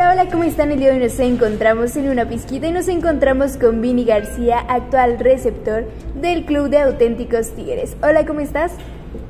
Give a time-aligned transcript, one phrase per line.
[0.00, 0.72] Hola, hola, ¿cómo están?
[0.72, 4.58] El día de hoy nos encontramos en una pizquita y nos encontramos con Vini García,
[4.58, 5.84] actual receptor
[6.14, 7.98] del Club de Auténticos Tigres.
[8.02, 8.72] Hola, ¿cómo estás?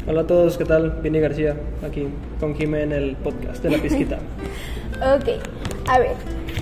[0.06, 1.00] Hola a todos, ¿qué tal?
[1.02, 2.06] Vini García, aquí
[2.38, 4.18] con Jimé en el podcast de La Pizquita.
[4.98, 5.42] ok,
[5.88, 6.12] a ver,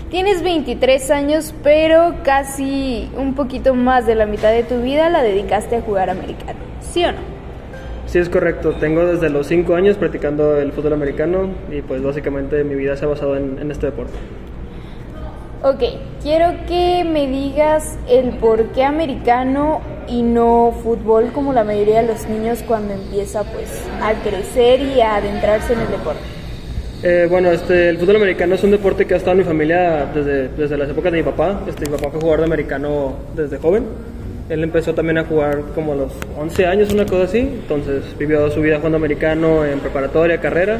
[0.09, 5.23] tienes 23 años, pero casi un poquito más de la mitad de tu vida la
[5.23, 7.38] dedicaste a jugar americano, ¿sí o no?
[8.09, 8.73] Sí, es correcto.
[8.73, 13.05] Tengo desde los 5 años practicando el fútbol americano y pues básicamente mi vida se
[13.05, 14.15] ha basado en, este deporte.
[15.63, 15.83] Ok,
[16.23, 22.09] quiero que me digas el por qué americano y no fútbol como la mayoría de
[22.09, 26.21] los niños cuando empieza pues a crecer y a adentrarse en el deporte.
[27.03, 30.07] Eh, bueno, este, el fútbol americano es un deporte que ha estado en mi familia
[30.15, 31.61] desde, desde las épocas de mi papá.
[31.69, 33.85] Este, mi papá fue jugador de americano desde joven
[34.49, 37.39] él empezó también a jugar como a los 11 años, una cosa así.
[37.39, 40.79] Entonces vivió su vida jugando americano en preparatoria, carrera.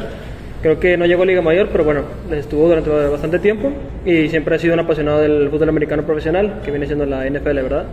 [0.61, 3.71] Creo que no llegó a Liga Mayor, pero bueno, estuvo durante bastante tiempo
[4.05, 7.55] y siempre ha sido un apasionado del fútbol americano profesional, que viene siendo la NFL,
[7.61, 7.85] ¿verdad?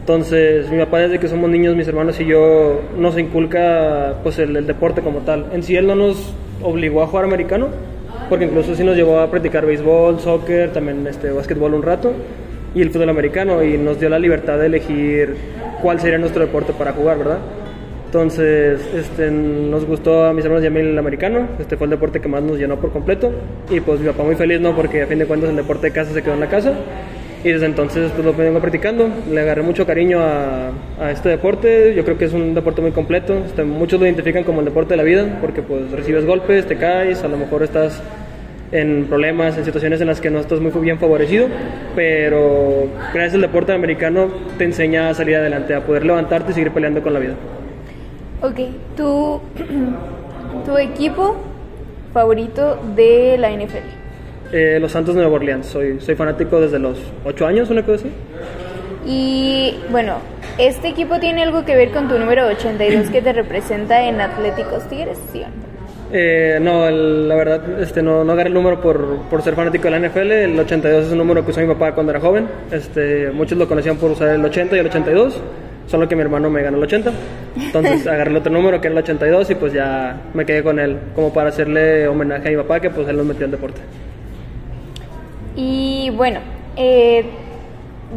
[0.00, 4.66] Entonces, mi papá desde que somos niños, mis hermanos y yo, nos inculca pues el,
[4.66, 5.46] deporte como tal.
[5.52, 7.68] En sí, él no nos obligó a jugar americano,
[8.28, 12.12] porque incluso sí nos llevó a practicar béisbol, soccer, también este, básquetbol un rato
[12.74, 15.34] y el fútbol americano y nos dio la libertad de elegir
[15.82, 17.38] cuál sería nuestro deporte para jugar, ¿verdad?
[18.06, 21.92] Entonces, este, nos gustó a mis hermanos y a mí el americano, este fue el
[21.92, 23.30] deporte que más nos llenó por completo
[23.70, 24.74] y pues mi papá muy feliz, ¿no?
[24.74, 26.74] Porque a fin de cuentas el deporte de casa se quedó en la casa
[27.44, 31.94] y desde entonces pues lo vengo practicando, le agarré mucho cariño a, a, este deporte,
[31.94, 34.90] yo creo que es un deporte muy completo, este, muchos lo identifican como el deporte
[34.90, 38.02] de la vida porque pues recibes golpes, te caes, a lo mejor estás
[38.72, 41.48] en problemas, en situaciones en las que no estás muy bien favorecido,
[41.94, 46.72] pero gracias al deporte americano te enseña a salir adelante, a poder levantarte y seguir
[46.72, 47.34] peleando con la vida.
[48.42, 48.60] Ok,
[48.96, 49.40] ¿tu,
[50.64, 51.36] tu equipo
[52.12, 54.52] favorito de la NFL?
[54.52, 58.06] Eh, los Santos de Nueva Orleans, soy, soy fanático desde los 8 años, una cosa
[58.06, 58.10] así.
[59.06, 60.16] Y bueno,
[60.58, 64.88] ¿este equipo tiene algo que ver con tu número 82 que te representa en Atléticos
[64.88, 65.18] Tigres?
[65.32, 65.42] ¿Sí
[66.12, 69.90] eh, no, la verdad, este, no, no agarré el número por, por, ser fanático de
[69.90, 70.32] la NFL.
[70.32, 72.48] El 82 es un número que usó mi papá cuando era joven.
[72.70, 75.40] Este, muchos lo conocían por usar el 80 y el 82,
[75.86, 77.12] solo que mi hermano me ganó el 80.
[77.56, 80.78] Entonces agarré el otro número que era el 82 y pues ya me quedé con
[80.78, 83.80] él, como para hacerle homenaje a mi papá que pues él nos metió en deporte.
[85.54, 86.40] Y bueno,
[86.76, 87.24] eh,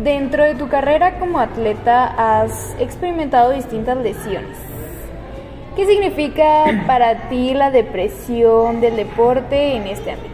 [0.03, 4.72] dentro de tu carrera como atleta has experimentado distintas lesiones.
[5.75, 10.33] ¿Qué significa para ti la depresión del deporte en este ámbito?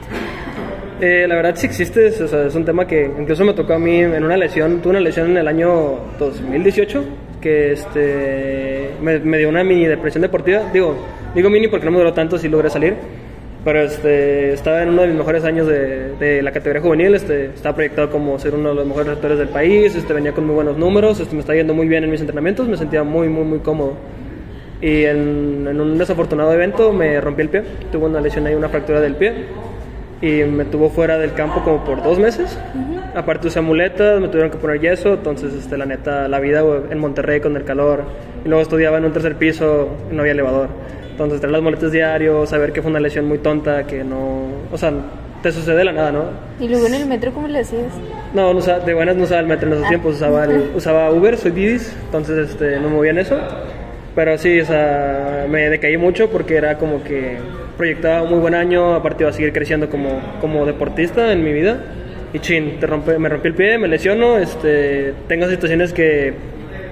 [1.00, 4.00] Eh, la verdad sí existe, es, es un tema que incluso me tocó a mí
[4.00, 7.04] en una lesión, tuve una lesión en el año 2018
[7.40, 10.98] que este, me, dio una mini depresión deportiva, digo,
[11.34, 12.96] digo mini porque no me duró tanto, si logré salir,
[13.64, 17.46] pero este, estaba en uno de mis mejores años de, de la categoría juvenil, este,
[17.46, 20.56] estaba proyectado como ser uno de los mejores receptores del país, este, venía con muy
[20.56, 23.46] buenos números, este, me estaba yendo muy bien en mis entrenamientos, me sentía muy, muy,
[23.46, 23.94] muy cómodo
[24.82, 29.02] y en, un desafortunado evento me rompí el pie, tuve una lesión ahí, una fractura
[29.02, 29.46] del pie
[30.22, 32.58] y me tuvo fuera del campo como por dos meses.
[33.16, 37.00] Aparte usé muletas, me tuvieron que poner yeso, entonces este, la neta, la vida en
[37.00, 38.04] Monterrey con el calor
[38.46, 40.70] y luego estudiaba en un tercer piso y no había elevador.
[41.12, 44.78] Entonces traer las muletas diario, saber que fue una lesión muy tonta, que no, o
[44.78, 44.94] sea,
[45.42, 46.24] te sucede de la nada, ¿no?
[46.60, 47.94] ¿Y luego en el metro cómo le hacías?
[48.34, 49.90] No, no de buenas no usaba el metro en esos ah.
[49.90, 53.38] tiempos, usaba, usaba Uber, soy Didis, entonces este, no me movía en eso.
[54.16, 57.38] Pero sí, o sea, me decaí mucho porque era como que
[57.78, 61.54] proyectaba un muy buen año, aparte iba a seguir creciendo como, como deportista en mi
[61.54, 61.80] vida.
[62.34, 66.34] Y chin, te rompe, me rompí el pie, me lesiono, este, tengo situaciones que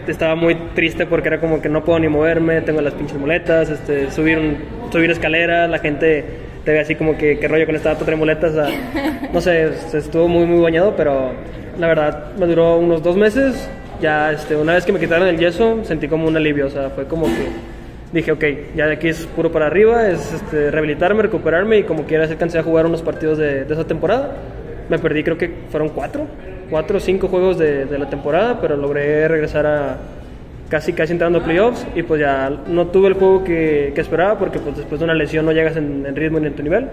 [0.08, 3.70] estaba muy triste porque era como que no puedo ni moverme, tengo las pinches muletas,
[3.70, 4.58] este, subir,
[4.92, 6.24] subir escaleras, la gente
[6.64, 8.54] te ve así como que, qué rollo con esta de muletas,
[9.34, 11.32] no sé, estuvo muy muy bañado, pero
[11.80, 13.70] la verdad me duró unos dos meses,
[14.02, 16.90] ya este, una vez que me quitaron el yeso sentí como un alivio, o sea,
[16.90, 17.48] fue como que
[18.12, 18.44] dije, ok,
[18.76, 22.60] ya de aquí es puro para arriba, es este, rehabilitarme, recuperarme y como quiera alcancé
[22.60, 24.36] a jugar unos partidos de, de, esa temporada.
[24.90, 26.26] Me perdí, creo que fueron cuatro,
[26.70, 29.98] cuatro o cinco juegos de, de, la temporada, pero logré regresar a
[30.70, 34.38] casi casi entrando a playoffs y pues ya no tuve el juego que, que esperaba
[34.38, 36.88] porque pues después de una lesión no llegas en, en, ritmo ni en tu nivel,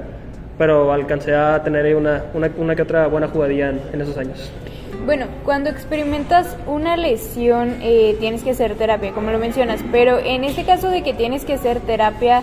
[0.58, 4.52] pero alcancé a tener una, una, una que otra buena jugadilla en, en esos años.
[5.04, 10.44] Bueno, cuando experimentas una lesión eh, tienes que hacer terapia, como lo mencionas, pero en
[10.44, 12.42] este caso de que tienes que hacer terapia,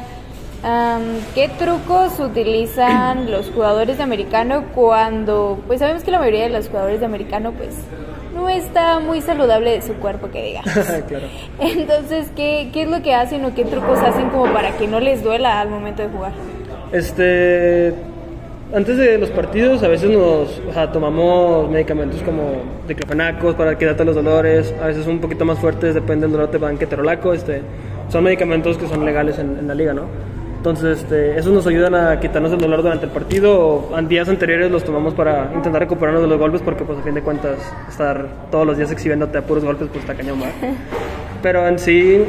[1.33, 6.67] ¿qué trucos utilizan los jugadores de americano cuando, pues sabemos que la mayoría de los
[6.67, 7.75] jugadores de americano, pues
[8.35, 10.61] no está muy saludable de su cuerpo, que diga.
[11.07, 11.27] claro.
[11.59, 14.99] Entonces, ¿qué, ¿qué es lo que hacen o qué trucos hacen como para que no
[14.99, 16.31] les duela al momento de jugar?
[16.91, 18.10] Este
[18.73, 24.05] antes de los partidos a veces nos o sea, tomamos medicamentos como diclofenacos para quitarte
[24.05, 27.61] los dolores, a veces un poquito más fuertes, depende del dolor, te van este,
[28.09, 30.05] son medicamentos que son legales en, en la liga, ¿no?
[30.61, 33.59] Entonces, este, esos nos ayudan a quitarnos el dolor durante el partido.
[33.59, 37.01] O en días anteriores los tomamos para intentar recuperarnos de los golpes, porque, pues, a
[37.01, 37.57] fin de cuentas,
[37.89, 40.53] estar todos los días exhibiéndote a puros golpes, pues está cañón, ¿verdad?
[41.41, 42.23] Pero en sí,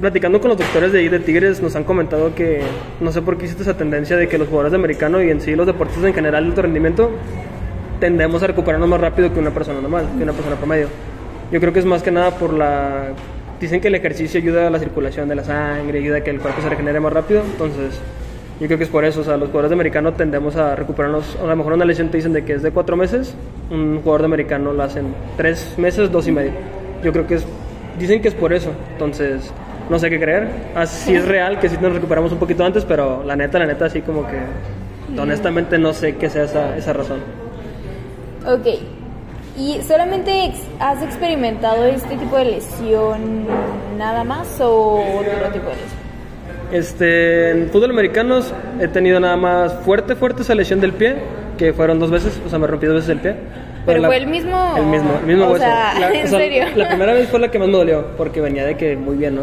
[0.00, 2.60] platicando con los doctores de ahí de Tigres, nos han comentado que
[3.00, 5.40] no sé por qué existe esa tendencia de que los jugadores de americano y en
[5.40, 7.10] sí los deportistas en general de alto rendimiento
[8.00, 10.88] tendemos a recuperarnos más rápido que una persona normal, que una persona promedio.
[11.52, 13.08] Yo creo que es más que nada por la
[13.60, 16.40] dicen que el ejercicio ayuda a la circulación de la sangre, ayuda a que el
[16.40, 18.00] cuerpo se regenere más rápido, entonces
[18.60, 21.36] yo creo que es por eso, o sea, los jugadores de americano tendemos a recuperarnos,
[21.42, 23.34] a lo mejor una lesión te dicen de que es de cuatro meses,
[23.70, 26.52] un jugador de americano lo hacen tres meses, dos y medio.
[27.02, 27.46] Yo creo que es,
[27.98, 29.52] dicen que es por eso, entonces
[29.90, 33.22] no sé qué creer, así es real que sí nos recuperamos un poquito antes, pero
[33.24, 34.38] la neta, la neta, así como que
[35.20, 37.18] honestamente no sé qué sea esa, esa razón.
[38.46, 38.66] Ok.
[39.56, 43.46] ¿Y solamente ex- has experimentado este tipo de lesión
[43.96, 46.04] nada más o otro tipo de lesión?
[46.72, 51.16] Este, en fútbol americanos he tenido nada más fuerte, fuerte esa lesión del pie,
[51.56, 53.36] que fueron dos veces, o sea, me rompí dos veces el pie.
[53.86, 54.74] ¿Pero la- fue el mismo?
[54.76, 55.64] El mismo, el mismo O hueso.
[55.64, 56.64] sea, ¿en serio?
[56.74, 59.34] La primera vez fue la que más me dolió, porque venía de que muy bien,
[59.36, 59.42] ¿no?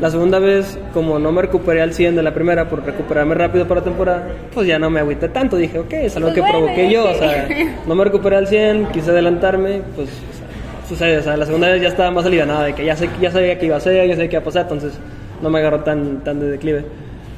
[0.00, 3.66] La segunda vez, como no me recuperé al 100 de la primera por recuperarme rápido
[3.68, 5.56] para la temporada, pues ya no me agüité tanto.
[5.56, 7.48] Dije, ok, es algo Pues que bueno, provoqué yo, o que- sea,
[7.86, 11.18] no me recuperé al 100, quise adelantarme, pues o sea, sucede.
[11.18, 13.58] O sea, la segunda vez ya estaba más alivianada, de que ya, sé, ya sabía
[13.58, 14.92] qué iba a hacer, ya sabía qué iba a pasar, entonces
[15.40, 16.84] no me agarró tan, tan de declive.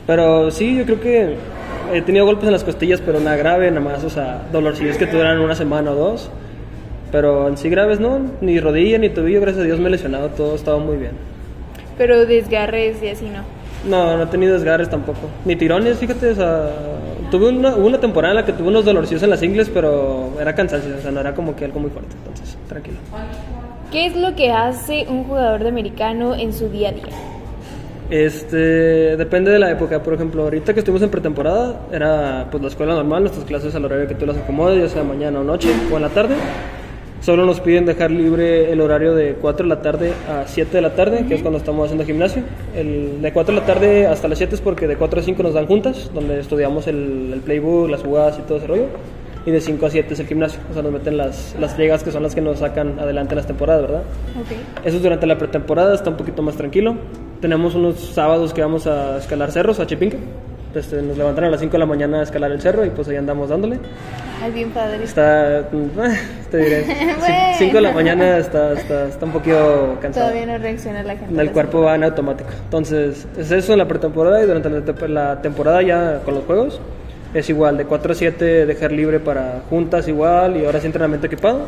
[0.07, 1.37] Pero sí, yo creo que
[1.93, 5.07] he tenido golpes en las costillas, pero nada grave, nada más, o sea, dolorcillos que
[5.07, 6.31] duran una semana o dos.
[7.15, 10.31] Pero en sí graves no, ni rodilla ni tobillo, gracias a Dios me he lesionado,
[10.31, 11.13] todo estaba muy bien.
[11.97, 13.43] Pero desgarres y así no.
[13.89, 16.71] No, no he tenido desgarres tampoco, ni tirones, fíjate, o sea,
[17.31, 20.57] tuve una, una temporada en la que tuve unos dolorcillos en las ingles, pero era
[20.57, 22.97] cansancio, o sea, no era como que algo muy fuerte, entonces, tranquilo.
[23.93, 27.05] ¿Qué es lo que hace un jugador de americano en su día a día?
[28.11, 32.71] Este, depende de la época, por ejemplo, ahorita que estuvimos en pretemporada, era pues la
[32.71, 35.69] escuela normal, nuestras clases al horario que tú las acomodes, ya sea mañana o noche
[35.93, 36.35] o en la tarde.
[37.25, 40.83] Solo nos piden dejar libre el horario de 4 de la tarde a 7 de
[40.83, 42.43] la tarde, que es cuando estamos haciendo gimnasio.
[42.77, 45.43] El de 4 de la tarde hasta las 7 es porque de 4 a 5
[45.43, 48.89] nos dan juntas, donde estudiamos el, el playbook, las jugadas y todo ese rollo.
[49.47, 52.03] Y de 5 a 7 es el gimnasio, o sea, nos meten las, las llegas
[52.03, 54.03] que son las que nos sacan adelante las temporadas, ¿verdad?
[54.39, 54.85] Ok.
[54.85, 56.95] Eso es durante la pretemporada, está un poquito más tranquilo.
[57.41, 60.19] Tenemos unos sábados que vamos a escalar cerros, a Chipinque.
[60.75, 63.07] Este, nos levantaron a las 5 de la mañana a escalar el cerro y pues
[63.09, 63.79] ahí andamos dándole.
[64.43, 65.05] Ay, bien padre.
[65.05, 66.01] Está, mm,
[66.51, 66.85] te diré,
[67.19, 67.35] Bueno.
[67.59, 70.29] 5 de la mañana está, está, está un poquito cansado.
[70.31, 71.41] Todavía no reacciona la gente.
[71.41, 72.51] El cuerpo va en automático.
[72.65, 76.45] Entonces, es eso en la pretemporada y durante la, te- la temporada ya con los
[76.45, 76.81] juegos.
[77.35, 81.27] Es igual, de 4 a 7 dejar libre para juntas igual y ahora sí entrenamiento
[81.27, 81.61] equipado.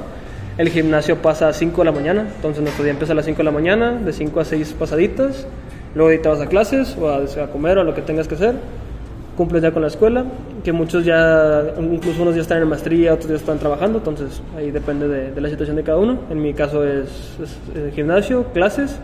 [0.59, 3.38] El gimnasio pasa a 5 de la mañana, entonces nuestro día empieza a las 5
[3.38, 5.47] de la mañana, de 5 a 6 pasaditas.
[5.94, 8.37] Luego te vas a clases o a, a comer o a lo que tengas que
[8.37, 8.55] hacer.
[9.37, 10.25] Cumples ya con la escuela,
[10.65, 14.71] que muchos ya, incluso unos ya están en maestría, otros ya están trabajando, entonces ahí
[14.71, 16.19] depende de, de la situación de cada uno.
[16.31, 18.99] En mi caso es, es, eh, gimnasio, clases,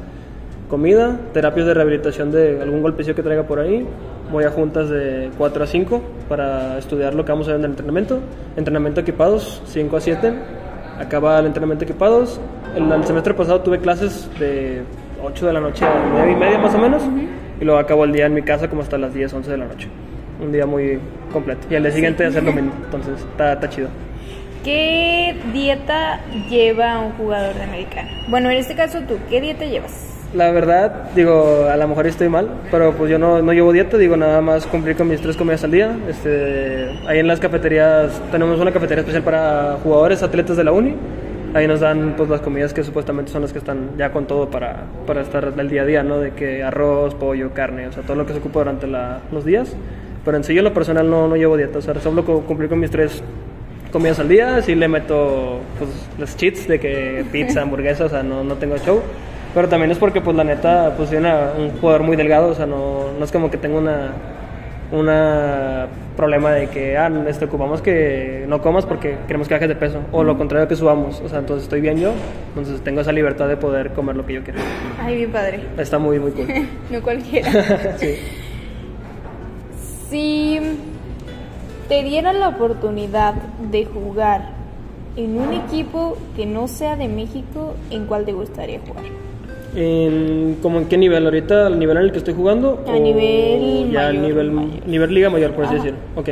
[0.70, 3.86] comida, terapias de rehabilitación de algún golpecillo que traiga por ahí.
[4.32, 7.64] Voy a juntas de 4 a 5 para estudiar lo que vamos a ver en
[7.66, 8.18] el entrenamiento.
[8.56, 10.32] Entrenamiento equipados, 5 a 7.
[10.98, 12.40] Acaba el entrenamiento equipados.
[12.74, 14.82] El, el semestre pasado tuve clases de
[15.22, 17.02] 8 de la noche a 9 y media más o menos.
[17.60, 19.66] Y luego acabo el día en mi casa como hasta las 10, 11 de la
[19.66, 19.88] noche.
[20.42, 20.98] Un día muy
[21.32, 21.66] completo.
[21.70, 22.72] Y al día siguiente hacer lo mismo.
[22.84, 23.88] Entonces está, está chido.
[24.64, 28.08] ¿Qué dieta lleva un jugador de americano?
[28.28, 30.08] Bueno, en este caso tú, ¿qué dieta llevas?
[30.34, 33.98] La verdad, digo, a lo mejor estoy mal, pero pues yo no, no llevo dieta,
[33.98, 35.94] digo, nada más cumplir con mis tres comidas al día.
[36.08, 40.94] Este, ahí en las cafeterías, tenemos una cafetería especial para jugadores, atletas de la uni.
[41.54, 44.48] Ahí nos dan pues las comidas que supuestamente son las que están ya con todo
[44.48, 46.18] para, para estar del día a día, ¿no?
[46.18, 49.44] De que arroz, pollo, carne, o sea, todo lo que se ocupa durante la- los
[49.44, 49.76] días.
[50.24, 52.68] Pero en sí yo en lo personal no, no llevo dieta, o sea, solo cumplir
[52.68, 53.22] con mis tres
[53.92, 58.22] comidas al día, sí le meto pues los cheats de que pizza, hamburguesa, o sea,
[58.22, 59.00] no, no tengo show.
[59.54, 62.54] Pero también es porque pues la neta, pues soy una- un jugador muy delgado, o
[62.54, 64.12] sea, no, no es como que tengo una
[64.92, 65.86] una
[66.16, 70.00] problema de que ah, este, ocupamos que no comas porque queremos que bajes de peso
[70.12, 72.12] o lo contrario que subamos, o sea, entonces estoy bien yo,
[72.48, 74.60] entonces tengo esa libertad de poder comer lo que yo quiera.
[75.00, 75.60] Ay, bien padre.
[75.78, 76.46] Está muy muy cool.
[76.90, 77.50] No cualquiera.
[77.96, 78.16] sí.
[80.12, 80.58] Si
[81.88, 83.34] te dieran la oportunidad
[83.70, 84.50] de jugar
[85.16, 89.04] en un equipo que no sea de México, ¿en cuál te gustaría jugar?
[89.74, 91.24] En, ¿Cómo en qué nivel?
[91.24, 92.84] ¿Ahorita al nivel en el que estoy jugando?
[92.86, 94.86] A nivel ya mayor, nivel, mayor.
[94.86, 95.98] nivel liga mayor, por así decirlo.
[96.14, 96.28] Ok.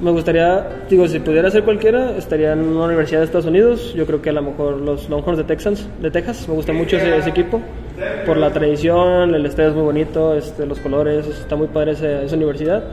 [0.00, 3.92] me gustaría, digo, si pudiera ser cualquiera, estaría en una universidad de Estados Unidos.
[3.96, 6.96] Yo creo que a lo mejor los Longhorns de Texas, de Texas, me gusta mucho
[6.96, 7.60] ese, ese equipo.
[8.24, 12.36] Por la tradición, el estadio es muy bonito, este, los colores, está muy padre esa,
[12.36, 12.84] universidad.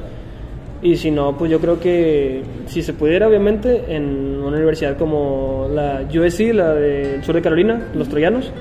[0.81, 5.67] Y si no, pues yo creo que si se pudiera, obviamente, en una universidad como
[5.73, 8.51] la USC, la del sur de Carolina, los troyanos,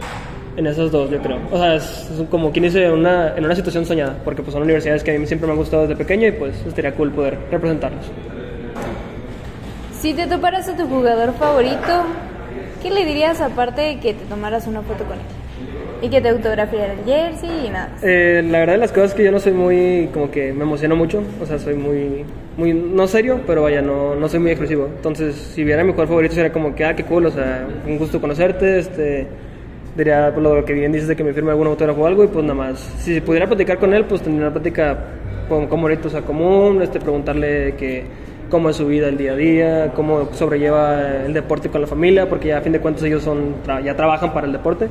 [0.57, 1.39] en esas dos, yo creo.
[1.51, 4.63] O sea, es, es como quien dice, una, en una situación soñada, porque pues son
[4.63, 7.39] universidades que a mí siempre me han gustado desde pequeño y pues estaría cool poder
[7.51, 8.07] representarlos.
[9.93, 12.05] Si te toparas a tu jugador favorito,
[12.83, 15.44] ¿qué le dirías aparte de que te tomaras una foto con él?
[16.05, 17.97] Y que te autografiara el jersey y nada.
[18.03, 20.65] Eh, la verdad de las cosas es que yo no soy muy, como que me
[20.65, 22.27] emociono mucho, o sea, soy muy,
[22.59, 24.87] muy, no serio, pero vaya, no, no soy muy expresivo.
[24.95, 27.97] Entonces, si viera mi jugador favorito sería como que, ah, qué cool, o sea, un
[27.97, 29.27] gusto conocerte, este,
[29.97, 32.27] diría pues, lo que bien dices de que me firme algún autógrafo o algo y
[32.27, 32.81] pues nada más.
[32.99, 34.99] Si pudiera platicar con él, pues tendría una plática
[35.49, 38.05] como, como ahorita, o sea, común, este, preguntarle que
[38.51, 42.29] cómo es su vida el día a día, cómo sobrelleva el deporte con la familia,
[42.29, 44.89] porque ya a fin de cuentas ellos son, ya trabajan para el deporte,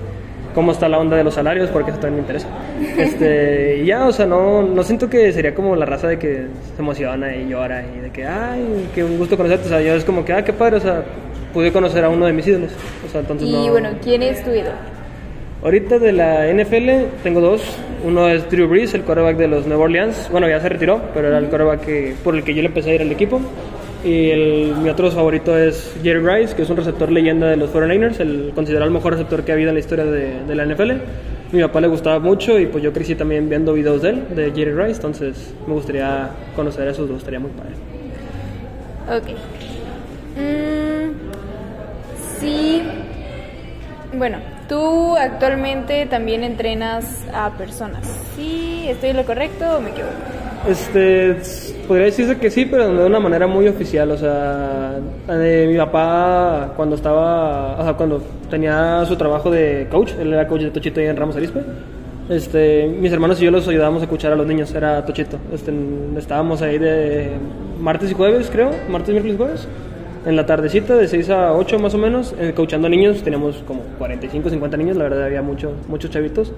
[0.54, 2.48] cómo está la onda de los salarios, porque eso también me interesa.
[2.98, 6.46] Este, y ya, o sea, no, no siento que sería como la raza de que
[6.76, 9.94] se emociona y llora y de que, ay, qué un gusto conocerte, o sea, yo
[9.94, 11.04] es como que, ah, qué padre, o sea,
[11.54, 12.72] pude conocer a uno de mis ídolos,
[13.06, 13.72] o sea, entonces Y no...
[13.72, 14.94] bueno, ¿quién es tu ídolo?
[15.64, 16.90] Ahorita de la NFL
[17.24, 17.62] tengo dos.
[18.04, 20.28] Uno es Drew Brees, el quarterback de los Nueva Orleans.
[20.30, 22.92] Bueno, ya se retiró, pero era el quarterback que, por el que yo le empecé
[22.92, 23.40] a ir al equipo.
[24.04, 27.70] Y el- mi otro favorito es Jerry Rice, que es un receptor leyenda de los
[27.72, 30.64] 49ers, el considerado el mejor receptor que ha habido en la historia de, de la
[30.66, 30.92] NFL.
[31.54, 34.52] Mi papá le gustaba mucho y pues yo crecí también viendo videos de él, de
[34.52, 37.74] Jerry Rice, entonces me gustaría conocer a esos dos, estaría muy padre.
[39.18, 39.38] Ok.
[40.38, 41.12] Mm,
[42.40, 42.82] sí.
[44.18, 48.02] Bueno, tú actualmente también entrenas a personas.
[48.36, 48.86] ¿Sí?
[48.88, 50.14] ¿Estoy en lo correcto o me equivoco?
[50.68, 51.36] Este,
[51.88, 54.12] podría decirse que sí, pero de una manera muy oficial.
[54.12, 54.98] O sea,
[55.30, 60.48] eh, mi papá cuando estaba, o sea, cuando tenía su trabajo de coach, él era
[60.48, 61.62] coach de Tochito ahí en Ramos Arispe.
[62.30, 65.38] Este, mis hermanos y yo los ayudábamos a escuchar a los niños, era Tochito.
[65.54, 65.74] Este,
[66.18, 67.32] estábamos ahí de
[67.82, 69.68] martes y jueves, creo, martes, miércoles y jueves.
[70.26, 73.62] En la tardecita, de 6 a 8 más o menos, eh, coachando a niños, teníamos
[73.68, 76.54] como 45, 50 niños, la verdad había mucho, muchos chavitos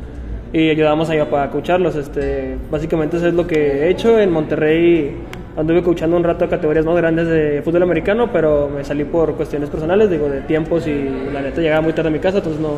[0.55, 1.97] y ayudábamos a mi papá a coacharlos.
[1.97, 4.17] Este, básicamente eso es lo que he hecho.
[4.17, 5.13] En Monterrey
[5.57, 9.35] anduve coachando un rato a categorías más grandes de fútbol americano, pero me salí por
[9.35, 12.61] cuestiones personales, digo, de tiempos y la neta llegaba muy tarde a mi casa, entonces
[12.61, 12.75] no,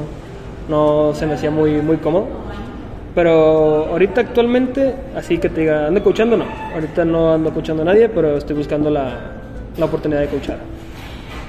[0.69, 2.25] no se me hacía muy, muy cómodo.
[3.13, 6.45] Pero ahorita actualmente, así que te diga, ando coachando, no.
[6.73, 9.33] Ahorita no ando coachando a nadie, pero estoy buscando la,
[9.77, 10.57] la oportunidad de coachar.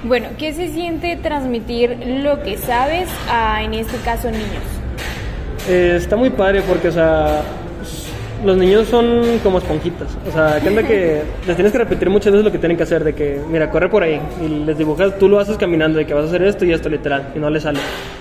[0.05, 4.78] Bueno, ¿qué se siente transmitir lo que sabes a, en este caso, niños?
[5.69, 7.43] Eh, está muy padre porque, o sea,
[8.45, 10.09] los niños son como esponjitas.
[10.27, 12.85] O sea, que onda que les tienes que repetir muchas veces lo que tienen que
[12.85, 14.21] hacer, de que, mira, corre por ahí.
[14.43, 16.89] Y les dibujas, tú lo haces caminando, de que vas a hacer esto y esto
[16.89, 17.81] literal, y no les sale.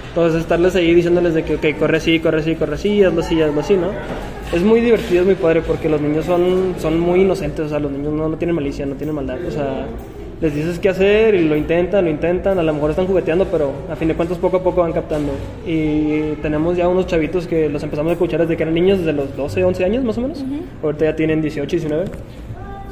[0.10, 3.42] Entonces, estarles ahí diciéndoles de que, ok, corre así, corre así, corre así, hazlo así,
[3.42, 3.92] hazlo así, ¿no?
[4.52, 7.80] Es muy divertido, es muy padre porque los niños son, son muy inocentes, o sea,
[7.80, 9.86] los niños no, no tienen malicia, no tienen maldad, o sea,
[10.40, 13.72] les dices qué hacer y lo intentan, lo intentan, a lo mejor están jugueteando, pero
[13.90, 15.32] a fin de cuentas poco a poco van captando.
[15.66, 19.14] Y tenemos ya unos chavitos que los empezamos a escuchar desde que eran niños, desde
[19.14, 20.44] los 12, 11 años más o menos.
[20.84, 22.06] Ahorita ya tienen 18, 19.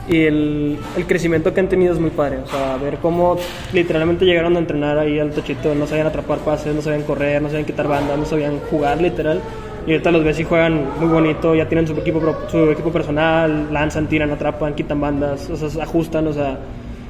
[0.08, 2.38] Y el, el crecimiento que han tenido es muy padre.
[2.44, 3.38] O sea, ver cómo
[3.74, 7.50] literalmente llegaron a entrenar ahí al tochito, no sabían atrapar pases, no sabían correr, no
[7.50, 9.40] sabían quitar bandas, no sabían jugar literal.
[9.88, 13.72] Y ahorita los ves y juegan muy bonito, ya tienen su equipo, su equipo personal,
[13.72, 16.58] lanzan, tiran, atrapan, quitan bandas, o sea, ajustan, o sea,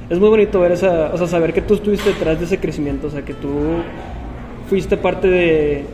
[0.08, 3.08] es muy bonito ver esa, o sea, saber que tú estuviste detrás de ese crecimiento,
[3.08, 3.48] o sea, que tú
[4.68, 5.84] fuiste parte de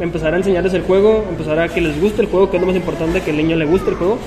[0.00, 2.66] empezar a enseñarles el juego, empezar a que les guste el juego, que es lo
[2.66, 4.18] más importante, que el niño le guste el juego,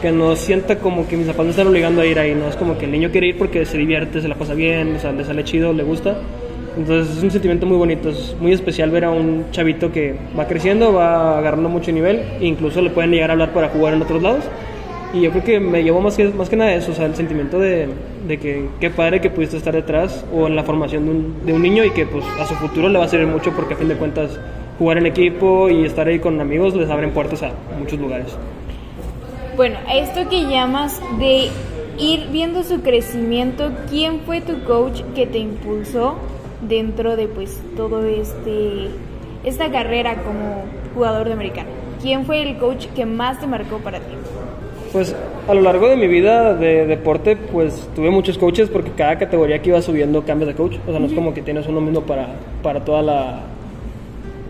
[0.00, 2.56] que no sienta como que mis papás me están obligando a ir ahí, no es
[2.56, 5.12] como que el niño quiere ir porque se divierte, se la pasa bien, o sea,
[5.12, 6.16] le sale chido, le gusta.
[6.76, 10.46] Entonces es un sentimiento muy bonito, es muy especial ver a un chavito que va
[10.46, 14.22] creciendo, va agarrando mucho nivel, incluso le pueden llegar a hablar para jugar en otros
[14.22, 14.44] lados.
[15.14, 17.14] Y yo creo que me llevó más que, más que nada eso, o sea, el
[17.14, 17.88] sentimiento de,
[18.26, 21.52] de que qué padre que pudiste estar detrás o en la formación de un, de
[21.52, 23.76] un niño y que pues a su futuro le va a servir mucho porque a
[23.76, 24.38] fin de cuentas
[24.78, 28.28] jugar en equipo y estar ahí con amigos les abren puertas a muchos lugares.
[29.56, 31.50] Bueno, esto que llamas de
[31.98, 36.16] ir viendo su crecimiento, ¿quién fue tu coach que te impulsó
[36.66, 38.88] dentro de pues todo este
[39.44, 40.64] esta carrera como
[40.94, 41.68] jugador de americano?
[42.00, 44.14] ¿Quién fue el coach que más te marcó para ti?
[44.92, 45.16] Pues
[45.48, 49.62] a lo largo de mi vida de deporte, pues tuve muchos coaches porque cada categoría
[49.62, 50.76] que iba subiendo cambias de coach.
[50.86, 53.40] O sea, no es como que tienes uno mismo para, para toda la,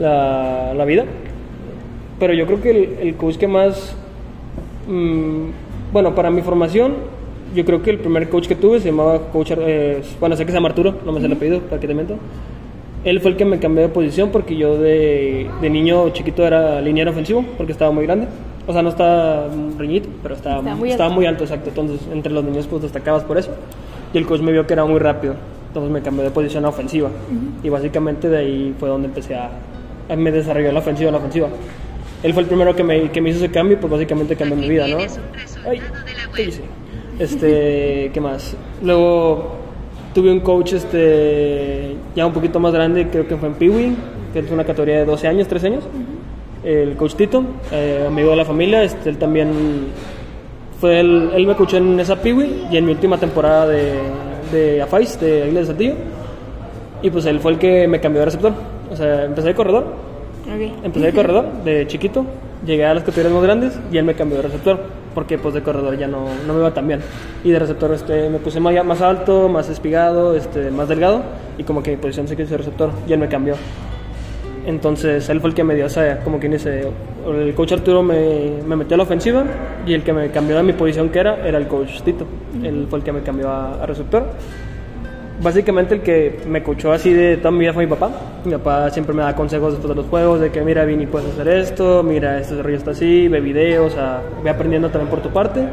[0.01, 1.05] la, la vida.
[2.19, 3.95] Pero yo creo que el, el coach que más,
[4.89, 6.95] mm, bueno, para mi formación,
[7.55, 10.51] yo creo que el primer coach que tuve se llamaba coach, eh, bueno, sé que
[10.51, 12.17] se llama Arturo, no me sé el apellido, para que te miento.
[13.05, 16.81] Él fue el que me cambió de posición porque yo de, de niño chiquito era
[16.81, 18.27] liniero ofensivo porque estaba muy grande.
[18.67, 21.17] O sea, no estaba reñito, pero estaba, Estaba muy estaba alto.
[21.17, 21.69] muy alto, exacto.
[21.71, 23.51] Entonces, entre los niños, pues destacabas por eso.
[24.15, 25.35] Y el coach me vio que era muy rápido.
[25.69, 27.09] Entonces me cambió de posición a ofensiva.
[27.63, 29.51] Y básicamente de ahí fue donde empecé a.
[30.09, 31.49] a- me desarrolló la ofensiva, la ofensiva.
[32.23, 34.69] Él fue el primero que me, que me hizo ese cambio pues básicamente cambió mi
[34.69, 34.99] vida, ¿no?
[35.69, 35.81] Ay,
[36.37, 36.61] ¿qué hice?
[37.19, 38.55] Este, ¿qué más?
[38.83, 39.55] Luego
[40.15, 43.93] tuve un coach este, ya un poquito más grande, creo que fue en Peewee,
[44.33, 45.85] que es una categoría de 12 años, 13 años.
[46.65, 47.43] El coach Tito,
[47.73, 49.51] eh, amigo de la familia, este, él también
[50.81, 53.95] fue el, él me coachó en esa Peewee y en mi última temporada de,
[54.53, 55.95] de AFAIS, de Águila de Saltillo.
[57.03, 58.53] Y pues él fue el que me cambió de receptor.
[58.91, 59.87] O sea, empecé de corredor,
[60.43, 60.85] Ok.
[60.85, 62.25] empecé de corredor, de chiquito,
[62.65, 64.79] llegué a las categorías más grandes y él me cambió de receptor,
[65.15, 67.01] porque pues de corredor ya no, no me iba tan bien.
[67.43, 71.23] Y de receptor este, me puse más, más alto, más espigado, este, más delgado,
[71.59, 73.55] y como que mi posición se quise receptor, y él me cambió.
[74.67, 76.89] Entonces él fue el que me dio esa, como quien dice,
[77.27, 79.45] el coach Arturo me, me metió a la ofensiva
[79.87, 82.27] y el que me cambió de mi posición que era, era el coach Tito.
[82.63, 84.25] Él fue el que me cambió a, a receptor.
[85.43, 88.11] Básicamente el que me coachó así de toda mi vida fue mi papá.
[88.45, 91.33] Mi papá siempre me da consejos después de los juegos de que mira Vini puedes
[91.33, 95.21] hacer esto, mira este rollo está así, ve videos, o sea, ve aprendiendo también por
[95.21, 95.67] tu parte.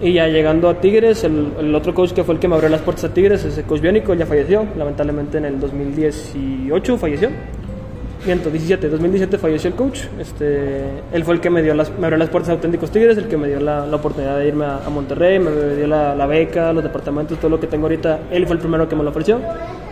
[0.00, 2.70] Y ya llegando a Tigres, el, el otro coach que fue el que me abrió
[2.70, 7.28] las puertas a Tigres, ese coach biónico, ya falleció, lamentablemente en el 2018 falleció.
[8.26, 10.00] Miento, 17, 2017 falleció el coach.
[10.18, 13.16] Este, él fue el que me, dio las, me abrió las puertas a Auténticos Tigres,
[13.16, 16.14] el que me dio la, la oportunidad de irme a, a Monterrey, me dio la,
[16.14, 18.20] la beca, los departamentos, todo lo que tengo ahorita.
[18.30, 19.40] Él fue el primero que me lo ofreció.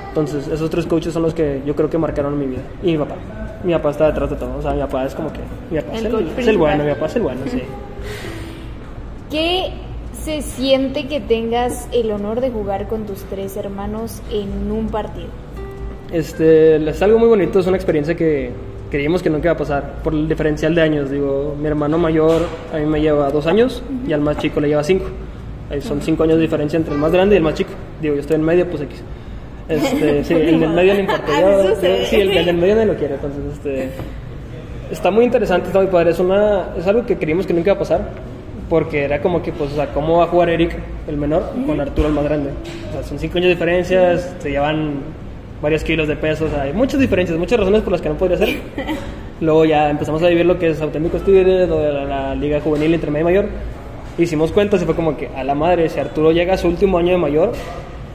[0.08, 2.62] Entonces, esos tres coaches son los que yo creo que marcaron mi vida.
[2.82, 3.14] Y mi papá.
[3.64, 4.58] Mi papá está detrás de todo.
[4.58, 5.40] O sea, mi papá es como que.
[5.70, 7.62] Mi papá El es, el, es bueno, mi papá es el bueno, sí.
[9.30, 9.72] ¿Qué
[10.12, 15.28] se siente que tengas el honor de jugar con tus tres hermanos en un partido?
[16.12, 18.50] Este, es algo muy bonito, es una experiencia que
[18.90, 21.10] creíamos que nunca iba a pasar por el diferencial de años.
[21.10, 22.42] Digo, mi hermano mayor
[22.72, 25.06] a mí me lleva dos años y al más chico le lleva cinco.
[25.70, 27.70] Ahí son cinco años de diferencia entre el más grande y el más chico.
[28.00, 29.02] Digo, yo estoy en medio, pues X.
[29.68, 31.40] Este, sí, el del medio no importa.
[31.40, 31.98] Yo- Eso sé.
[32.00, 33.90] yo- sí, el, el del medio no lo quiere, entonces este,
[34.90, 36.12] está muy interesante, está muy padre.
[36.12, 38.00] Es, una, es algo que creímos que nunca iba a pasar.
[38.70, 40.76] Porque era como que, pues, o sea, ¿cómo va a jugar Eric,
[41.08, 42.50] el menor, con Arturo, el más grande?
[42.90, 44.96] O sea, son cinco años de diferencias, se llevan
[45.60, 48.16] varios kilos de peso, o sea, hay muchas diferencias, muchas razones por las que no
[48.16, 48.48] podría ser.
[49.40, 52.94] Luego ya empezamos a vivir lo que es Auténticos Tigres, de la, la Liga Juvenil
[52.94, 53.48] Intermedia y Mayor.
[54.18, 56.98] Hicimos cuentas y fue como que, a la madre, si Arturo llega a su último
[56.98, 57.52] año de mayor,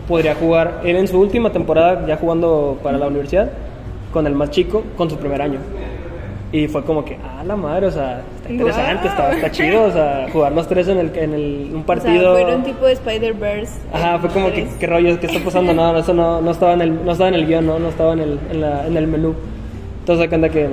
[0.08, 3.50] podría jugar, él en su última temporada, ya jugando para la universidad,
[4.12, 5.60] con el más chico, con su primer año.
[6.54, 9.92] Y fue como que, a la madre, o sea, está interesante, está, está chido, o
[9.92, 12.34] sea, jugar los tres en, el, en el, un partido.
[12.34, 13.74] O sea, fueron tipo de Spider-Verse.
[13.92, 14.68] Ajá, fue como que.
[14.80, 15.20] ¿qué rollo?
[15.20, 15.74] ¿Qué está pasando?
[15.74, 18.14] No, eso no, no, estaba en el, no estaba en el guion, no, no estaba
[18.14, 19.34] en el, en, la- en el menú.
[20.02, 20.70] Entonces, acá anda que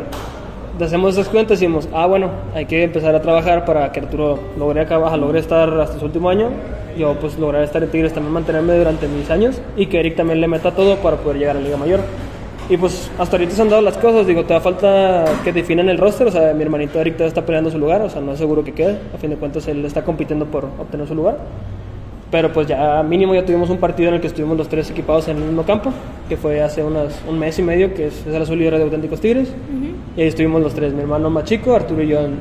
[0.84, 4.38] hacemos esas cuentas y decimos, ah, bueno, hay que empezar a trabajar para que Arturo
[4.58, 6.50] logre acabar, logre estar hasta su último año.
[6.98, 10.42] Yo, pues, lograr estar en Tigres, también mantenerme durante mis años y que Eric también
[10.42, 12.00] le meta todo para poder llegar a la Liga Mayor.
[12.70, 15.88] Y pues hasta ahorita se han dado las cosas, digo, te da falta que definan
[15.88, 18.32] el roster, o sea, mi hermanito Eric todavía está peleando su lugar, o sea, no
[18.32, 21.38] es seguro que quede, a fin de cuentas él está compitiendo por obtener su lugar.
[22.30, 25.26] Pero pues ya mínimo ya tuvimos un partido en el que estuvimos los tres equipados
[25.26, 25.92] en el mismo campo,
[26.28, 28.80] que fue hace unas, un mes y medio, que es, es el azul y de
[28.82, 29.52] auténticos Tigres.
[30.16, 32.36] Y ahí estuvimos los tres, mi hermano más chico, Arturo y yo, en-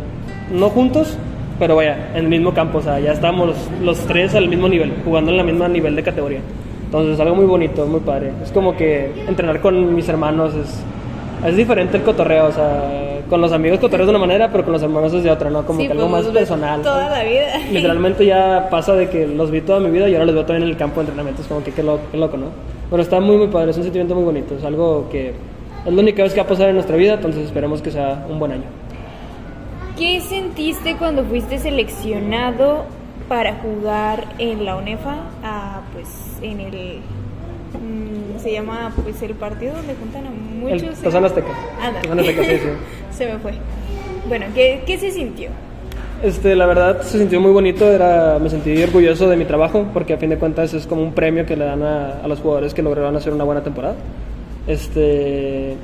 [0.59, 1.17] no juntos,
[1.57, 4.69] pero vaya, en el mismo campo, o sea, ya estábamos los, los tres al mismo
[4.69, 6.39] nivel, jugando en la misma nivel de categoría.
[6.89, 8.31] Entonces es algo muy bonito, muy padre.
[8.41, 10.81] Es como que entrenar con mis hermanos es,
[11.47, 14.73] es diferente el cotorreo, o sea, con los amigos cotorreos de una manera, pero con
[14.73, 15.63] los hermanos es de otra, ¿no?
[15.67, 16.81] Como Sí, que algo pues, más personal.
[16.81, 17.59] Toda la vida.
[17.71, 20.63] Literalmente ya pasa de que los vi toda mi vida y ahora los veo también
[20.63, 21.43] en el campo de entrenamiento.
[21.43, 22.47] Es como que qué loco, qué loco, ¿no?
[22.89, 24.55] Pero está muy, muy padre, es un sentimiento muy bonito.
[24.55, 25.29] Es algo que
[25.85, 28.25] es la única vez que va a pasar en nuestra vida, entonces esperemos que sea
[28.27, 28.63] un buen año.
[29.95, 32.85] ¿Qué sentiste cuando fuiste seleccionado
[33.29, 35.15] para jugar en la UNEFA?
[35.43, 36.07] Ah, pues
[36.41, 36.99] en el.
[37.73, 40.99] mm, se llama pues el partido donde juntan a muchos.
[40.99, 41.53] Tazón Azteca.
[41.81, 42.01] Anda.
[42.01, 42.69] Tazón Azteca, sí, sí.
[43.17, 43.53] se me fue.
[44.27, 45.49] Bueno, ¿qué, qué se sintió?
[46.23, 50.13] Este, la verdad se sintió muy bonito, era, me sentí orgulloso de mi trabajo, porque
[50.13, 52.73] a fin de cuentas es como un premio que le dan a, a los jugadores
[52.73, 53.95] que lograron hacer una buena temporada.
[54.67, 55.77] Este,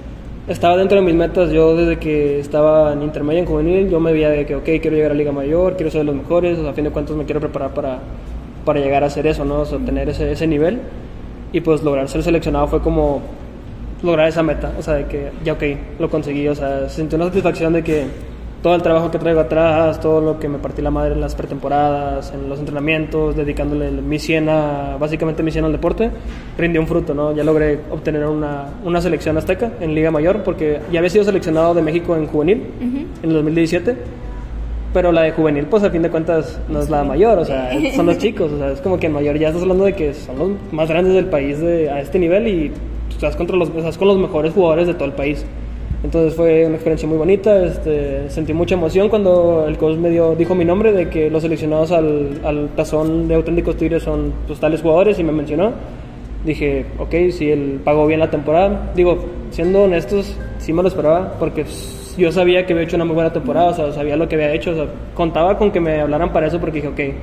[0.47, 4.12] estaba dentro de mis metas, yo desde que estaba en intermedio en juvenil, yo me
[4.12, 6.62] veía de que, ok, quiero llegar a Liga Mayor, quiero ser de los mejores, o
[6.62, 7.99] sea, a fin de cuentas me quiero preparar para,
[8.63, 9.62] para llegar a hacer eso, ¿no?
[9.62, 10.79] O sea, tener ese, ese nivel,
[11.51, 13.21] y pues lograr ser seleccionado fue como
[14.03, 15.63] lograr esa meta, o sea, de que ya, ok,
[15.99, 18.05] lo conseguí, o sea, sentí una satisfacción de que
[18.65, 21.36] todo el trabajo que traigo atrás, todo lo que me partí la madre en las
[21.36, 26.10] pretemporadas, en los entrenamientos, dedicándole mi 100 a, básicamente mi 100 al deporte,
[26.58, 27.32] rindió un fruto, ¿no?
[27.36, 31.75] Ya logré obtener una, una selección azteca en Liga Mayor, porque ya había sido seleccionado
[31.75, 33.97] de México en juvenil, en el 2017,
[34.91, 37.69] pero la de juvenil, pues a fin de cuentas no es la mayor, o sea,
[37.95, 40.15] son los chicos, o sea, es como que en mayor ya estás hablando de que
[40.15, 42.71] son los más grandes del país de, a este nivel y
[43.12, 45.45] estás, contra los, estás con los mejores jugadores de todo el país.
[46.06, 50.36] Entonces fue una experiencia muy bonita, este, sentí mucha emoción cuando el coach me dio,
[50.36, 54.60] dijo mi nombre de que los seleccionados al, al tazón de auténticos tigres son pues,
[54.60, 55.74] tales jugadores y me mencionó.
[56.46, 58.91] Dije, ok, si él pagó bien la temporada.
[58.96, 59.18] Digo,
[59.50, 61.65] siendo honestos, sí me lo esperaba porque
[62.20, 64.54] yo sabía que había hecho una muy buena temporada, o sea, sabía lo que había
[64.54, 64.76] hecho,
[65.15, 67.15] contaba con que me hablaran para eso porque dije, ok,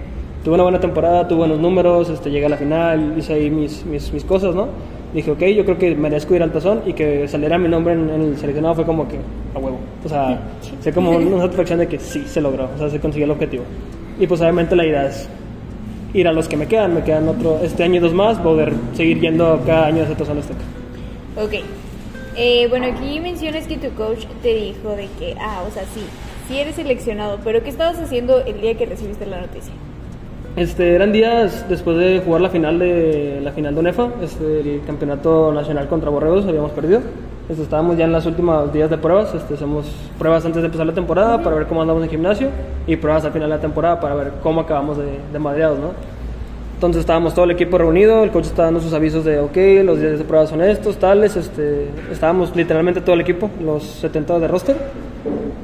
[0.42, 4.24] tuve una buena temporada, tuve buenos números, este, llegué a la final, hice ahí mis
[4.26, 4.66] cosas, ¿no?
[5.14, 8.08] Dije, ok, yo creo que merezco ir al tazón y que saliera mi nombre en,
[8.08, 9.18] el seleccionado fue como que
[9.54, 9.78] a huevo.
[10.04, 10.40] O sea,
[10.80, 13.64] sé como una satisfacción de que sí se logró, o sea, se consiguió el objetivo.
[14.18, 15.28] Y pues obviamente la idea es
[16.14, 18.72] ir a los que me quedan, me quedan otro, este año y dos más, poder
[18.94, 20.60] seguir yendo cada año a ese tazón azteca.
[21.36, 21.64] Ok.
[22.36, 26.00] Eh, bueno, aquí mencionas que tu coach te dijo de que, ah, o sea, sí,
[26.48, 29.72] sí eres seleccionado, pero ¿qué estabas haciendo el día que recibiste la noticia?
[30.54, 34.82] Este, eran días después de jugar la final de la final de UNEFA, este, el
[34.86, 37.00] campeonato nacional contra Borregos, habíamos perdido.
[37.48, 39.86] Este, estábamos ya en los últimos días de pruebas, este, hacemos
[40.18, 42.50] pruebas antes de empezar la temporada para ver cómo andamos en gimnasio
[42.86, 45.92] y pruebas al final de la temporada para ver cómo acabamos de, de madreados, ¿no?
[46.74, 50.00] Entonces estábamos todo el equipo reunido, el coach estaba dando sus avisos de, ok, los
[50.00, 54.48] días de pruebas son estos, tales, este, estábamos literalmente todo el equipo, los 70 de
[54.48, 54.76] roster,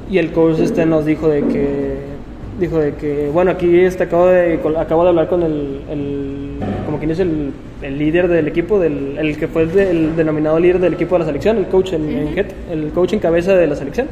[0.09, 2.18] y el coach este, nos dijo de que
[2.59, 6.97] dijo de que, bueno, aquí este, acabo, de, acabo de hablar con el, el como
[6.97, 10.93] quien es el, el, líder del equipo, del, el que fue el, denominado líder del
[10.93, 12.35] equipo de la selección, el coach en,
[12.71, 14.07] el coach en cabeza de la selección.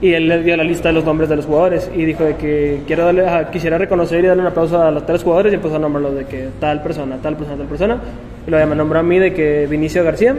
[0.00, 2.36] Y él le dio la lista de los nombres de los jugadores y dijo de
[2.36, 5.74] que quiero darle, quisiera reconocer y darle un aplauso a los tres jugadores y empezó
[5.74, 7.98] a nombrarlos de que tal persona, tal persona, tal persona.
[8.46, 10.36] Y luego me nombró a mí de que Vinicio García,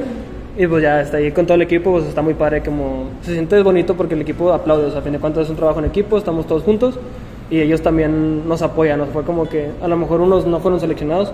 [0.60, 3.32] y pues ya está ahí con todo el equipo, pues está muy padre, como se
[3.32, 5.80] siente bonito porque el equipo aplaude, o sea, a fin de cuentas es un trabajo
[5.80, 7.00] en equipo, estamos todos juntos
[7.50, 10.82] y ellos también nos apoyan, nos fue como que a lo mejor unos no fueron
[10.82, 11.32] seleccionados,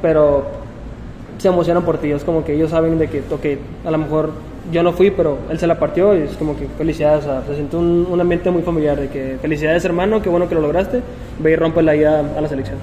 [0.00, 0.46] pero
[1.36, 4.30] se emocionan por ti, es como que ellos saben de que, ok, a lo mejor
[4.72, 7.42] yo no fui, pero él se la partió y es como que felicidades, o sea,
[7.46, 10.62] se siente un, un, ambiente muy familiar de que felicidades hermano, qué bueno que lo
[10.62, 11.02] lograste,
[11.38, 12.78] ve y rompe la ida a la selección.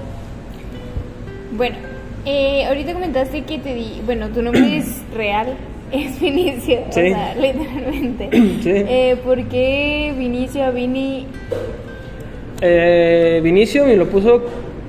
[1.57, 1.77] Bueno,
[2.25, 5.55] eh, ahorita comentaste que te di, bueno, tu nombre es real,
[5.91, 8.29] es Vinicio, o sea, literalmente.
[8.61, 8.71] Sí.
[8.73, 11.27] Eh, ¿Por qué Vinicio, Vini?
[12.61, 14.41] Eh, Vinicio me lo puso,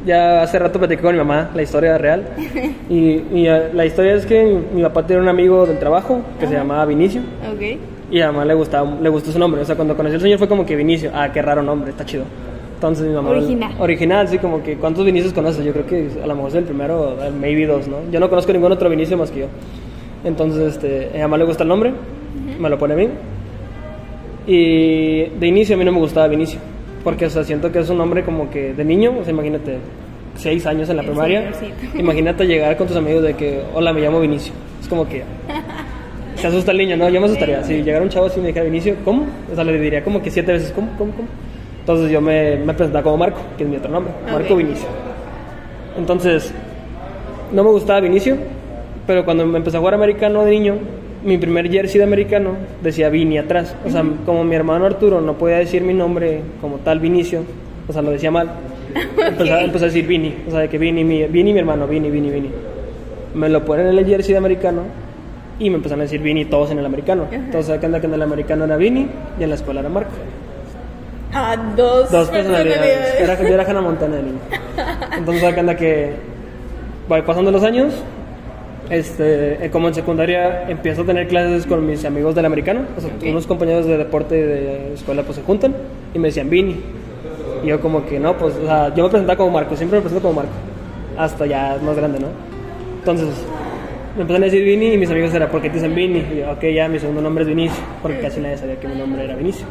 [0.06, 2.24] ya hace rato platicé con mi mamá la historia real.
[2.88, 6.54] y, eh, la historia es que mi, papá tenía un amigo del trabajo que se
[6.54, 7.20] llamaba Vinicio.
[7.52, 7.78] Ok.
[8.10, 10.38] Y a mamá le, gustaba, le gustó su nombre, o sea, cuando conoció al señor
[10.38, 12.24] fue como que Vinicio, ah, qué raro nombre, está chido.
[12.76, 13.30] Entonces mi mamá...
[13.30, 13.74] Original.
[13.78, 15.64] Original, sí, como que ¿cuántos Vinicius conoces?
[15.64, 17.96] Yo creo que a lo mejor es el primero, maybe dos, ¿no?
[18.12, 19.46] Yo no conozco ningún otro Vinicio más que yo.
[20.24, 21.94] Entonces, este, a mi mamá le gusta el nombre,
[22.60, 23.08] me lo pone a mí.
[24.46, 26.60] Y de inicio a mí no me gustaba Vinicio,
[27.02, 29.78] porque, o sea, siento que es un nombre como que de niño, o sea, imagínate,
[30.36, 31.50] seis años en la primaria,
[31.98, 34.52] imagínate llegar con tus amigos de que, hola, me llamo Vinicio.
[34.82, 35.22] Es como que...
[36.36, 37.08] Se asusta el niño, ¿no?
[37.08, 37.64] Yo me asustaría.
[37.64, 39.24] Si llegara un chavo así y me dijera Vinicio, ¿cómo?
[39.50, 40.88] O sea, le diría como que siete veces, ¿cómo?
[40.98, 41.12] ¿Cómo?
[41.12, 41.28] ¿Cómo?
[41.86, 44.88] Entonces yo me, me presentaba como Marco, que es mi otro nombre, Marco Vinicio.
[45.96, 46.52] Entonces,
[47.52, 48.36] no me gustaba Vinicio,
[49.06, 50.74] pero cuando me empecé a jugar americano de niño,
[51.24, 53.76] mi primer jersey de americano decía Vini atrás.
[53.86, 57.42] O sea, como mi hermano Arturo no podía decir mi nombre como tal Vinicio,
[57.86, 58.50] o sea, lo decía mal.
[59.16, 61.86] Empecé, a, empecé a decir Vini, o sea, de que Vini, mi, Vini, mi hermano,
[61.86, 62.50] Vini, Vini, Vini.
[63.32, 64.82] Me lo ponen en el jersey de americano
[65.60, 67.28] y me empezaron a decir Vini todos en el americano.
[67.30, 69.06] Entonces, acá anda que en el americano era Vini
[69.38, 70.10] y en la escuela era Marco.
[71.38, 73.20] Ah, dos, dos personalidades.
[73.20, 74.38] Era, yo era Hannah Montana de niño.
[75.18, 76.14] Entonces acá anda que
[77.12, 77.92] va pasando los años.
[78.88, 83.00] Este, eh, como en secundaria empiezo a tener clases con mis amigos del americano, o
[83.00, 85.74] sea, unos compañeros de deporte de escuela pues se juntan
[86.14, 86.76] y me decían Vini.
[87.62, 90.02] Y yo como que no, pues, o sea, yo me presentaba como Marco, siempre me
[90.02, 90.52] presento como Marco,
[91.18, 92.28] hasta ya más grande, ¿no?
[93.00, 93.28] Entonces,
[94.14, 96.20] me empezaron a decir Vini y mis amigos eran, ¿por qué te dicen Vini?
[96.20, 98.94] Y yo, ok, ya, mi segundo nombre es Vinicio, porque casi nadie sabía que mi
[98.94, 99.66] nombre era Vinicio.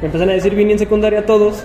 [0.00, 1.64] Me empezaron a decir Vini en secundaria a todos.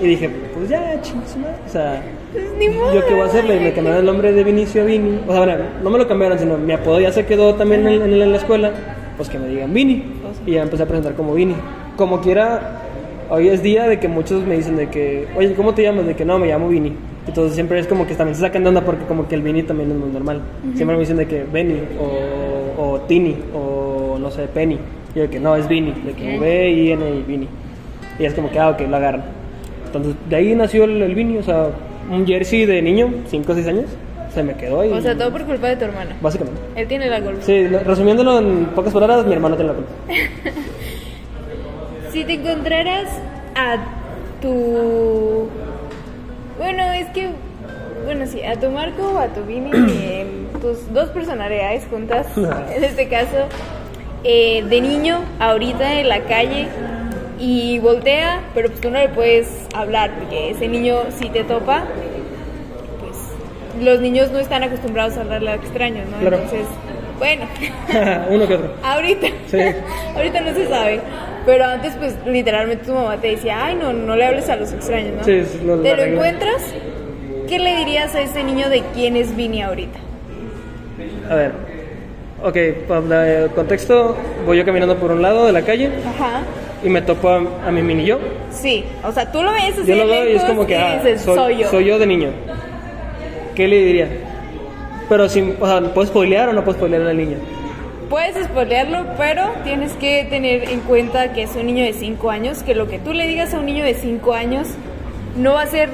[0.00, 1.34] Y dije, pues ya, chingos,
[1.66, 2.02] o sea,
[2.32, 5.20] pues yo qué voy a hacerle, me cambiaron el nombre de Vinicio a Vini.
[5.26, 8.02] O sea, bueno, no me lo cambiaron, sino mi apodo ya se quedó también en,
[8.02, 8.72] en, la escuela.
[9.16, 10.04] Pues que me digan Vini.
[10.44, 11.56] Y ya empecé a presentar como Vini.
[11.96, 12.82] Como quiera,
[13.30, 16.06] hoy es día de que muchos me dicen de que, oye, ¿cómo te llamas?
[16.06, 16.92] De que no, me llamo Vini.
[17.26, 19.62] Entonces siempre es como que también se sacan de onda porque como que el Vini
[19.62, 20.42] también es muy normal.
[20.74, 24.78] Siempre me dicen de que Benny o, o Tini o no sé, Penny.
[25.16, 27.48] Y yo que no, es Vini, de que V, I, N y Vini.
[28.18, 29.24] Y es como que, ah, ok, lo agarran.
[29.86, 31.68] Entonces, de ahí nació el, el Vini, o sea,
[32.10, 33.84] un jersey de niño, 5 o 6 años,
[34.34, 34.90] se me quedó y...
[34.92, 36.10] O sea, todo por culpa de tu hermano.
[36.20, 36.60] Básicamente.
[36.76, 37.40] Él tiene la culpa.
[37.40, 39.90] Sí, lo- resumiéndolo en pocas palabras, mi hermano tiene la culpa.
[42.12, 43.08] Si te encontraras
[43.54, 43.76] a
[44.40, 45.48] tu...
[46.58, 47.28] Bueno, es que...
[48.04, 49.70] Bueno, sí, a tu Marco o a tu Vini,
[50.62, 52.26] tus dos personalidades juntas,
[52.74, 53.36] en este caso,
[54.28, 56.66] eh, de niño, ahorita en la calle,
[57.38, 61.84] y voltea, pero pues tú no le puedes hablar, porque ese niño si te topa,
[63.00, 66.18] pues los niños no están acostumbrados a hablarle a extraños, ¿no?
[66.18, 66.38] Claro.
[66.38, 66.66] Entonces,
[67.18, 67.46] bueno,
[68.30, 68.74] Uno que otro.
[68.82, 69.28] Ahorita.
[69.48, 69.58] Sí.
[70.16, 71.00] Ahorita no se sabe.
[71.46, 74.72] Pero antes, pues, literalmente tu mamá te decía, ay, no, no le hables a los
[74.72, 75.24] extraños, ¿no?
[75.24, 75.42] Sí,
[75.82, 76.62] ¿Te lo encuentras?
[77.48, 79.98] ¿Qué le dirías a ese niño de quién es Vini ahorita?
[81.30, 81.52] A ver.
[82.42, 86.42] Ok, para el contexto, voy yo caminando por un lado de la calle Ajá.
[86.84, 88.18] y me topo a, a mi mini yo.
[88.50, 90.96] Sí, o sea, tú lo ves así Yo lo veo y es como que, ah,
[91.02, 91.70] dices, soy, yo.
[91.70, 92.28] soy yo de niño.
[93.54, 94.08] ¿Qué le diría?
[95.08, 97.38] Pero sin, o sea, ¿puedo spoilear o no puedo spoilear al niño?
[98.10, 102.62] Puedes spoilearlo, pero tienes que tener en cuenta que es un niño de 5 años,
[102.62, 104.68] que lo que tú le digas a un niño de 5 años
[105.36, 105.88] no va a ser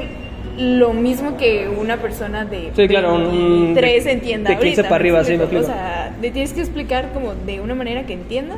[0.59, 4.69] lo mismo que una persona de Sí, claro, un- un- 3 de- entienda de 15
[4.69, 5.35] ahorita, para arriba, sí?
[5.35, 8.57] O sea, le tienes que explicar como de una manera que entienda,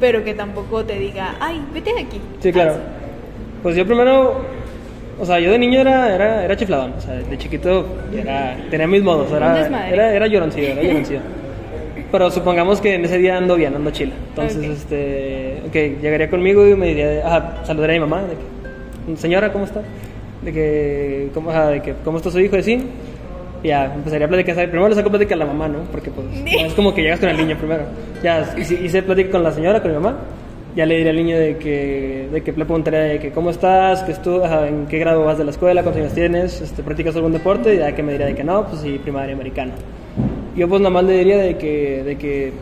[0.00, 2.20] pero que tampoco te diga, ay, vete de aquí.
[2.40, 2.74] Sí, claro.
[3.62, 4.44] Pues yo primero,
[5.20, 8.86] o sea, yo de niño era, era, era chifladón, o sea, de chiquito era, tenía
[8.86, 11.20] mis modos, era, era, era lloroncillo, era lloroncillo.
[12.12, 14.12] Pero supongamos que en ese día ando bien, ando chila.
[14.30, 14.72] Entonces, Ok.
[14.76, 18.34] este, ok, llegaría conmigo y me diría, ajá, saludaría a mi mamá, de
[19.14, 19.80] que, señora, ¿cómo está?
[20.42, 22.56] De que, ¿cómo, ajá, de que, ¿cómo está su hijo?
[22.56, 22.82] Y así.
[23.64, 25.80] Ya, empezaría a platicar, primero le saco plática a la mamá, ¿no?
[25.90, 27.84] Porque pues, no es como que llegas con el niño primero.
[28.22, 30.16] Ya, hice, hice plática con la señora, con mi mamá.
[30.76, 34.02] Ya le diré al niño de que, de que le preguntaría de que cómo estás,
[34.02, 37.32] que ajá, en qué grado vas de la escuela, cuántos años tienes, este, practicas algún
[37.32, 39.72] deporte, y ya que me diría de que no, pues sí, primaria americana.
[40.54, 42.52] Yo pues nada más le diría de que, de que,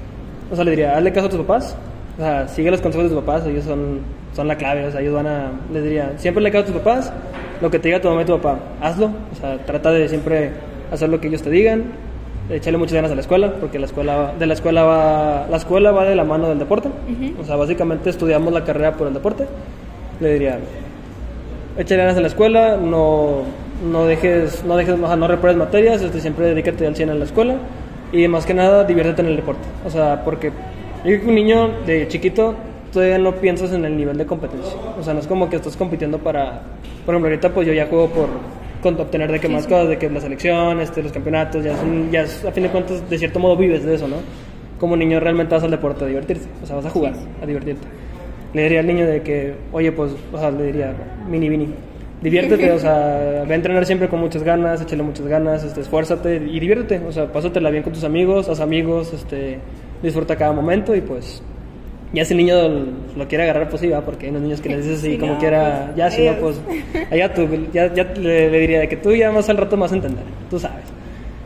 [0.49, 1.77] o sea, le diría, hazle caso a tus papás,
[2.17, 4.01] o sea, sigue los consejos de tus papás, ellos son,
[4.35, 6.77] son la clave, o sea, ellos van a, les diría, siempre le caso a tus
[6.77, 7.13] papás,
[7.61, 10.53] lo que te diga tu mamá y tu papá, hazlo, o sea, trata de siempre
[10.93, 11.85] hacer lo que ellos te digan,
[12.51, 15.91] echarle muchas ganas a la escuela, porque la escuela, de la escuela va, la escuela
[15.91, 16.89] va de la mano del deporte,
[17.41, 19.47] o sea, básicamente estudiamos la carrera por el deporte,
[20.21, 20.59] le diría,
[21.77, 23.43] échale ganas a la escuela, no,
[23.91, 27.15] no dejes, no dejes, o sea, no repruebes materias, este, siempre dedícate al 100 a
[27.15, 27.57] la escuela
[28.13, 29.63] y más que nada diviértete en el deporte.
[29.85, 30.53] O sea, porque
[31.05, 32.55] yo creo que un niño de chiquito
[32.93, 34.75] todavía no piensas en el nivel de competencia.
[34.99, 36.63] O sea, no es como que estás compitiendo para,
[37.05, 38.29] por ejemplo, ahorita pues yo ya juego por
[38.83, 41.83] con obtener de que más cosas, de que la selección, este, los campeonatos, ya es,
[41.83, 44.17] un- ya es, a fin de cuentas, de cierto modo vives de eso, ¿no?
[44.79, 47.87] Como niño realmente vas al deporte a divertirte, o sea, vas a jugar, a divertirte
[48.53, 50.93] le diría al niño de que, oye, pues, o sea, le diría,
[51.29, 51.69] mini, mini,
[52.23, 56.37] diviértete, o sea, ve a entrenar siempre con muchas ganas, échale muchas ganas, este, esfuérzate
[56.37, 59.59] y diviértete, o sea, pásatela bien con tus amigos, haz amigos, este,
[60.03, 61.43] disfruta cada momento y pues,
[62.13, 62.57] ya si el niño
[63.17, 65.19] lo quiere agarrar, pues sí, va, porque hay unos niños que les dices así Si
[65.19, 66.61] como no, quiera, pues, ya, si no, pues,
[67.11, 69.87] allá tú, ya, ya le, le diría de que tú ya más al rato a
[69.87, 70.85] entender, tú sabes.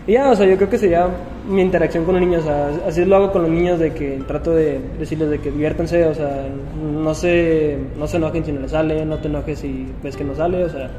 [0.07, 1.09] Y ya, o sea, yo creo que sería
[1.49, 4.23] mi interacción con los niños, o sea, así lo hago con los niños de que
[4.27, 6.47] trato de decirles de que diviértanse, o sea,
[6.81, 10.25] no se, no se enojen si no les sale, no te enojes si ves que
[10.25, 10.91] no sale, o sea,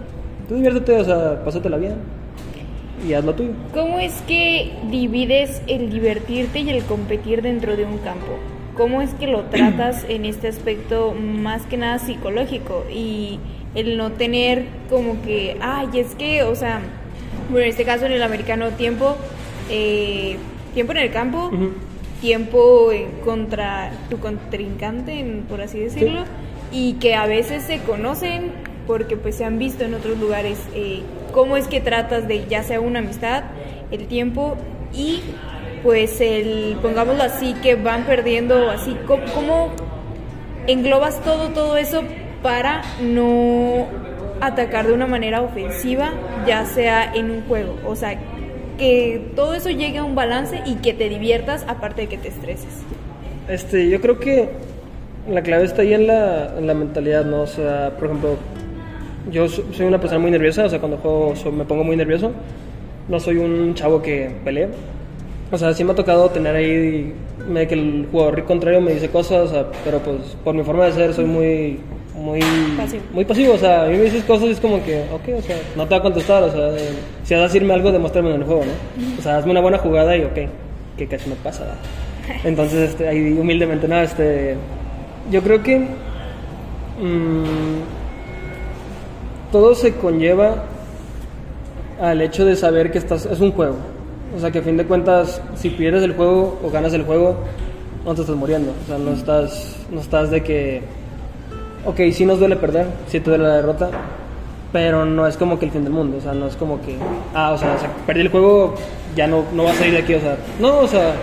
[0.47, 1.95] tú diviértete, o sea, pásatela bien
[3.07, 3.51] y haz lo tuyo.
[3.73, 8.37] ¿Cómo es que divides el divertirte y el competir dentro de un campo?
[8.75, 13.39] ¿Cómo es que lo tratas en este aspecto más que nada psicológico y
[13.75, 16.81] el no tener como que, ay, es que, o sea,
[17.49, 19.15] bueno, en este caso en el americano tiempo,
[19.69, 20.37] eh,
[20.73, 21.71] tiempo en el campo, Ujú.
[22.21, 26.23] tiempo en contra tu contrincante, por así decirlo,
[26.71, 28.51] y que a veces se conocen
[28.87, 32.63] porque pues se han visto en otros lugares eh, cómo es que tratas de ya
[32.63, 33.43] sea una amistad,
[33.91, 34.57] el tiempo
[34.93, 35.21] y
[35.83, 39.71] pues el, pongámoslo así, que van perdiendo así, ¿cómo, cómo
[40.67, 42.03] englobas todo, todo eso
[42.43, 43.87] para no
[44.41, 46.11] atacar de una manera ofensiva,
[46.45, 47.75] ya sea en un juego?
[47.85, 48.19] O sea,
[48.77, 52.29] que todo eso llegue a un balance y que te diviertas aparte de que te
[52.29, 52.83] estreses.
[53.47, 54.49] Este, yo creo que
[55.29, 57.41] la clave está ahí en la, en la mentalidad, ¿no?
[57.41, 58.37] O sea, por ejemplo,
[59.31, 61.95] yo so- soy una persona muy nerviosa, o sea, cuando juego so- me pongo muy
[61.95, 62.31] nervioso.
[63.07, 64.67] No soy un chavo que pelee.
[65.51, 67.13] O sea, sí me ha tocado tener ahí
[67.47, 70.85] me- que el jugador contrario me dice cosas, o sea, pero pues por mi forma
[70.85, 71.79] de ser soy muy
[72.15, 72.41] muy
[72.77, 73.01] Pasivo.
[73.13, 75.41] muy pasivo, o sea, a mí me dices cosas y es como que, ok, o
[75.41, 76.89] sea, no te voy a contestar, o sea, eh,
[77.23, 79.17] si vas a decirme algo, demuéstrame en el juego, ¿no?
[79.17, 80.37] O sea, hazme una buena jugada y ok,
[80.97, 81.77] que casi me pasa, ¿verdad?
[82.43, 84.55] Entonces, este, ahí humildemente, nada, este,
[85.31, 85.87] Yo creo que mm,
[89.51, 90.63] todo se conlleva
[92.01, 93.75] al hecho de saber que estás, es un juego.
[94.35, 97.35] O sea, que a fin de cuentas, si pierdes el juego o ganas el juego,
[98.05, 98.71] no te estás muriendo.
[98.83, 100.81] O sea, no estás, no estás de que,
[101.85, 103.89] ok, sí nos duele perder, sí te duele la derrota,
[104.71, 106.17] pero no es como que el fin del mundo.
[106.17, 106.95] O sea, no es como que,
[107.33, 108.75] ah, o sea, perdí el juego,
[109.15, 110.13] ya no, no va a salir de aquí.
[110.13, 111.15] O sea, no, o sea,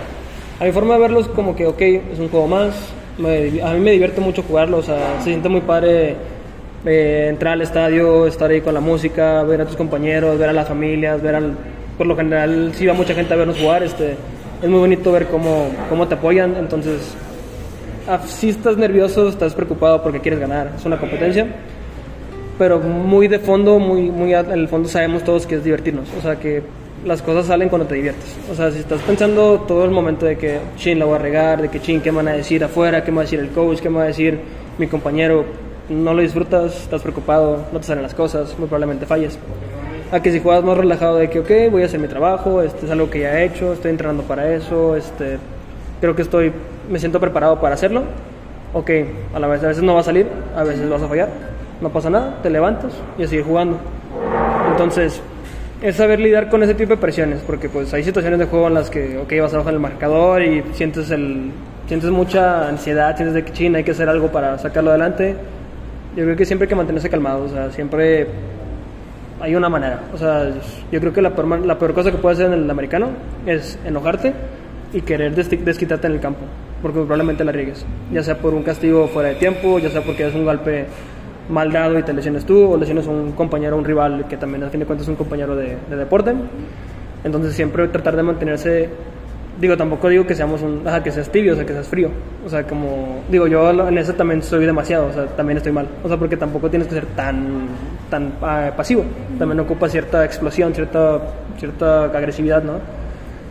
[0.60, 2.74] a mi forma de verlo es como que, ok, es un juego más.
[3.18, 6.16] a mí me divierte mucho jugarlo, o sea, se siente muy padre
[6.86, 10.52] eh, entrar al estadio, estar ahí con la música, ver a tus compañeros, ver a
[10.52, 11.56] las familias, ver al...
[11.98, 14.16] Por lo general, si va mucha gente a vernos jugar, este,
[14.62, 17.14] es muy bonito ver cómo, cómo te apoyan, entonces,
[18.06, 21.46] ah, si estás nervioso, estás preocupado porque quieres ganar, es una competencia,
[22.58, 26.20] pero muy de fondo, muy, muy en el fondo sabemos todos que es divertirnos, o
[26.20, 26.62] sea que
[27.04, 28.36] las cosas salen cuando te diviertes.
[28.50, 31.62] O sea, si estás pensando todo el momento de que, chin, la voy a regar,
[31.62, 33.04] de que, chin, ¿qué me van a decir afuera?
[33.04, 33.80] ¿Qué me va a decir el coach?
[33.80, 34.40] ¿Qué me va a decir
[34.78, 35.44] mi compañero?
[35.88, 39.38] No lo disfrutas, estás preocupado, no te salen las cosas, muy probablemente falles.
[40.12, 42.86] A que si juegas más relajado de que, ok, voy a hacer mi trabajo, este
[42.86, 45.38] es algo que ya he hecho, estoy entrenando para eso, este,
[46.00, 46.52] creo que estoy,
[46.90, 48.02] me siento preparado para hacerlo.
[48.72, 48.90] Ok,
[49.34, 51.28] a la vez, a veces no va a salir, a veces vas a fallar,
[51.80, 53.78] no pasa nada, te levantas y a seguir jugando.
[54.70, 55.20] Entonces,
[55.82, 58.74] es saber lidiar con ese tipo de presiones, porque pues hay situaciones de juego en
[58.74, 61.52] las que, ok, vas a bajar el marcador y sientes el
[61.86, 65.36] sientes mucha ansiedad, sientes de que china, hay que hacer algo para sacarlo adelante
[66.16, 68.26] yo creo que siempre hay que mantenerse calmado, o sea, siempre
[69.40, 70.00] hay una manera.
[70.14, 70.50] O sea,
[70.90, 73.08] yo creo que la peor, la peor cosa que puede hacer en el americano
[73.44, 74.32] es enojarte
[74.94, 76.40] y querer desquitarte en el campo,
[76.80, 80.26] porque probablemente la riegues, ya sea por un castigo fuera de tiempo, ya sea porque
[80.26, 80.86] es un golpe
[81.50, 84.64] mal dado y te lesiones tú, o lesiones a un compañero, un rival que también
[84.64, 86.32] a fin de cuentas es un compañero de, de deporte.
[87.24, 88.88] Entonces siempre tratar de mantenerse
[89.60, 92.10] digo, tampoco digo que seamos un, que seas tibio, o sea, que seas frío.
[92.44, 95.88] O sea, como, digo, yo en eso también soy demasiado, o sea, también estoy mal.
[96.02, 97.66] O sea, porque tampoco tienes que ser tan,
[98.10, 99.04] tan ah, pasivo.
[99.38, 101.20] También ocupa cierta explosión, cierta,
[101.58, 102.74] cierta agresividad, ¿no?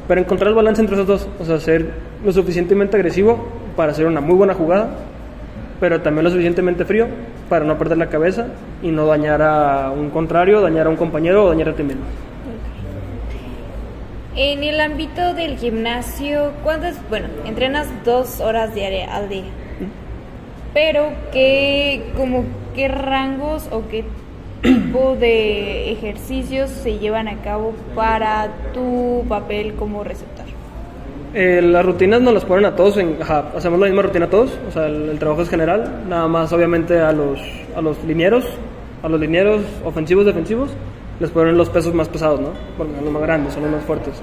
[0.08, 1.90] Pero encontrar el balance entre esos dos, o sea, ser
[2.24, 4.90] lo suficientemente agresivo para hacer una muy buena jugada,
[5.80, 7.08] pero también lo suficientemente frío
[7.50, 8.48] para no perder la cabeza
[8.84, 12.04] y no dañar a un contrario, dañar a un compañero o dañar a ti mismo.
[14.38, 16.98] En el ámbito del gimnasio, ¿cuántas?
[17.10, 19.46] Bueno, entrenas dos horas diarias al día.
[20.74, 22.44] Pero, ¿qué, como,
[22.76, 24.04] ¿qué rangos o qué
[24.62, 30.46] tipo de ejercicios se llevan a cabo para tu papel como receptor?
[31.34, 34.52] Eh, las rutinas nos las ponen a todos, en, hacemos la misma rutina a todos,
[34.68, 37.40] o sea, el, trabajo es general, nada más obviamente a los,
[37.74, 38.46] a los linieros,
[39.02, 40.72] a los linieros ofensivos, defensivos,
[41.20, 42.50] les ponen los pesos más pesados, ¿no?
[42.78, 44.14] Porque son los más grandes, son los más fuertes.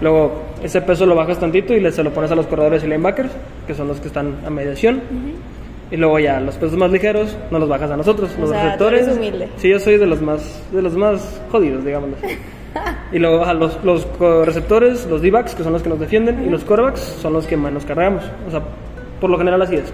[0.00, 3.30] Luego, ese peso lo bajas tantito y se lo pones a los corredores y linebackers,
[3.66, 5.00] que son los que están a mediación.
[5.90, 9.08] Y luego ya los pesos más ligeros no los bajas a nosotros, los receptores.
[9.56, 12.18] Sí, yo soy de los más de los más jodidos, digamos.
[13.12, 14.06] y luego a los, los
[14.44, 17.56] receptores, los D-backs, que son los que nos defienden, y los quarterbacks son los que
[17.56, 18.24] más nos cargamos.
[18.48, 18.62] O sea,
[19.20, 19.92] por lo general así es.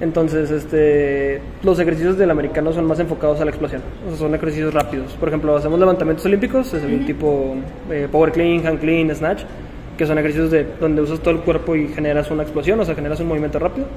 [0.00, 3.82] Entonces, este, los ejercicios del americano son más enfocados a la explosión.
[4.06, 5.12] O sea, son ejercicios rápidos.
[5.14, 7.56] Por ejemplo, hacemos levantamientos olímpicos, es el tipo
[7.90, 9.42] eh, power clean, hand clean, snatch,
[9.96, 12.94] que son ejercicios de, donde usas todo el cuerpo y generas una explosión, o sea,
[12.94, 13.88] generas un movimiento rápido,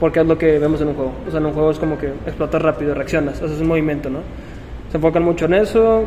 [0.00, 1.12] porque es lo que vemos en un juego.
[1.28, 4.20] O sea, en un juego es como que explotas rápido, reaccionas, haces un movimiento, ¿no?
[4.90, 6.04] Se enfocan mucho en eso.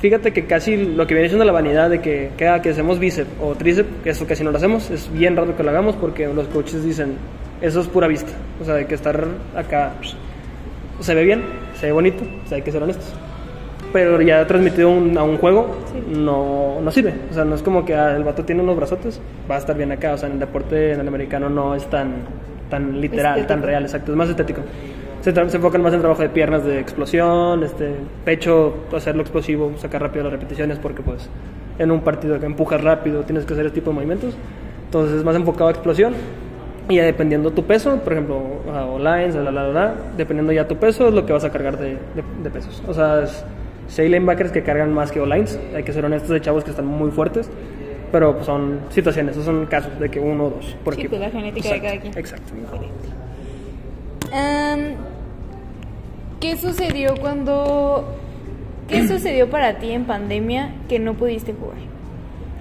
[0.00, 2.98] Fíjate que casi lo que viene siendo la vanidad de que, que, ah, que hacemos
[2.98, 5.94] bíceps o tríceps, que eso casi no lo hacemos, es bien raro que lo hagamos
[5.94, 7.14] porque los coaches dicen,
[7.64, 8.30] eso es pura vista.
[8.60, 9.92] O sea, de que estar acá
[11.00, 11.42] se ve bien,
[11.80, 13.12] se ve bonito, o sea, hay que ser honestos.
[13.92, 15.76] Pero ya transmitido a un juego
[16.08, 17.14] no, no sirve.
[17.30, 19.76] O sea, no es como que ah, el vato tiene unos brazotes, va a estar
[19.76, 20.12] bien acá.
[20.12, 22.12] O sea, en el deporte, en el americano, no es tan,
[22.68, 24.12] tan literal, tan real, exacto.
[24.12, 24.62] Es más estético.
[25.22, 30.02] Se, se, enfocan más en trabajo de piernas, de explosión, este, pecho, hacerlo explosivo, sacar
[30.02, 31.30] rápido las repeticiones, porque pues
[31.78, 34.34] en un partido que empujas rápido tienes que hacer este tipo de movimientos.
[34.86, 36.14] Entonces es más enfocado a explosión
[36.88, 40.76] y ya dependiendo tu peso, por ejemplo, o lines, la, la, la, dependiendo ya tu
[40.76, 41.96] peso, es lo que vas a cargar de,
[42.42, 42.82] de, pesos.
[42.86, 43.24] O sea,
[43.88, 46.70] si hay linebackers que cargan más que O-lines, hay que ser honestos de chavos que
[46.70, 47.48] están muy fuertes,
[48.12, 51.30] pero pues, son situaciones, son casos de que uno o dos por sí, Pues la
[51.30, 52.18] genética de cada quien.
[52.18, 52.52] Exacto.
[56.40, 58.18] ¿Qué sucedió cuando...
[58.88, 61.93] ¿Qué sucedió para ti en pandemia que no pudiste jugar?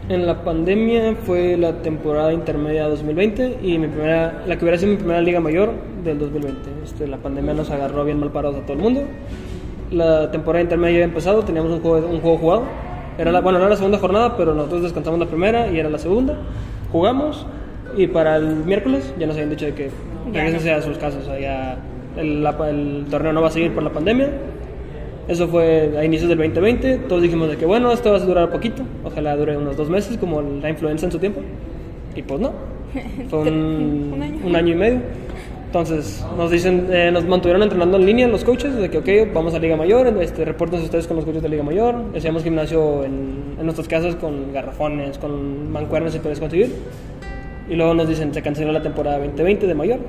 [0.10, 4.91] En la pandemia fue la temporada intermedia 2020 y mi primera, la que hubiera sido
[4.91, 5.72] mi primera liga mayor
[6.04, 6.60] del 2020.
[6.84, 9.01] Este, la pandemia nos agarró bien mal parados a todo el mundo.
[9.91, 12.64] La temporada intermedia ya había empezado, teníamos un juego, un juego jugado.
[13.18, 15.89] Era la, bueno, no era la segunda jornada, pero nosotros descansamos la primera y era
[15.89, 16.36] la segunda.
[16.91, 17.45] Jugamos
[17.95, 19.89] y para el miércoles ya nos habían dicho de que
[20.34, 21.24] regresense a sus casas.
[21.24, 21.78] O sea, ya
[22.18, 24.30] el, la- el torneo no va a seguir por la pandemia.
[25.28, 26.97] Eso fue a inicios del 2020.
[27.09, 28.84] Todos dijimos de que bueno, esto va a durar poquito.
[29.03, 31.41] Ojalá dure unos dos meses, como la influenza en su tiempo.
[32.15, 32.51] Y pues no.
[33.30, 34.39] Fue un, Un año.
[34.45, 34.99] un año y medio.
[35.65, 39.55] Entonces nos dicen, eh, nos mantuvieron entrenando en línea los coaches, de que ok, vamos
[39.55, 41.95] a Liga Mayor, este, repórtense ustedes con los coaches de Liga Mayor.
[42.15, 46.76] Hacíamos gimnasio en, en nuestras casas con garrafones, con mancuernas si puedes conseguir.
[47.67, 49.99] Y luego nos dicen, se canceló la temporada 2020 de mayor.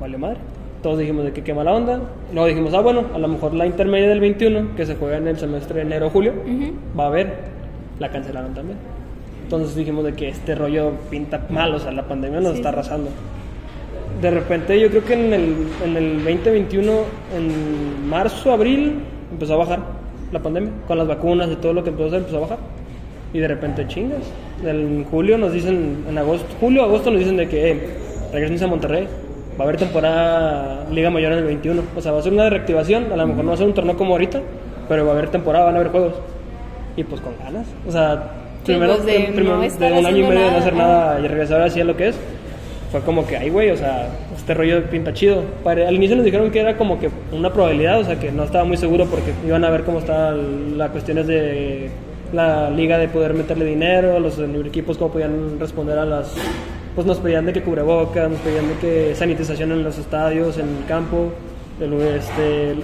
[0.00, 0.38] Vale madre.
[0.86, 1.98] Todos dijimos de que qué mala onda.
[2.32, 5.26] Luego dijimos, ah, bueno, a lo mejor la intermedia del 21, que se juega en
[5.26, 6.32] el semestre enero-julio,
[6.96, 7.34] va a haber.
[7.98, 8.78] La cancelaron también.
[9.42, 12.58] Entonces dijimos de que este rollo pinta mal, o sea, la pandemia nos Sí.
[12.58, 13.10] está arrasando.
[14.22, 16.92] De repente, yo creo que en el, en el 2021,
[17.36, 19.00] en marzo, abril,
[19.32, 19.80] empezó a bajar
[20.30, 20.70] la pandemia.
[20.86, 22.58] Con las vacunas y todo lo que empezó a hacer, empezó a bajar.
[23.32, 24.22] Y de repente, chingas.
[24.64, 27.80] En julio nos dicen, en agosto, julio, agosto nos dicen de que eh,
[28.32, 29.08] regresen a Monterrey.
[29.58, 31.82] Va a haber temporada Liga Mayor en el 21.
[31.96, 33.10] O sea, va a ser una reactivación.
[33.12, 34.40] A lo mejor no va a ser un torneo como ahorita,
[34.88, 36.12] pero va a haber temporada, van a haber juegos.
[36.96, 37.66] Y pues con ganas.
[37.88, 38.30] O sea,
[38.64, 41.20] Sí, primero, pues, de primero no de un año y medio de no hacer nada
[41.20, 42.16] y regresar así a lo que es.
[42.90, 45.42] Fue como que, ay, güey, o sea, este rollo pinta chido.
[45.62, 48.42] Para- al inicio nos dijeron que era como que una probabilidad, o sea, que no
[48.42, 51.90] estaba muy seguro porque iban a ver cómo estaban las cuestiones de
[52.32, 54.36] la liga de poder meterle dinero, los
[54.66, 56.34] equipos cómo podían responder a las...
[56.96, 60.68] Pues nos pedían de que cubrebocas, nos pedían de que sanitización en los estadios, en
[60.78, 61.30] el campo,
[61.78, 62.74] el- este,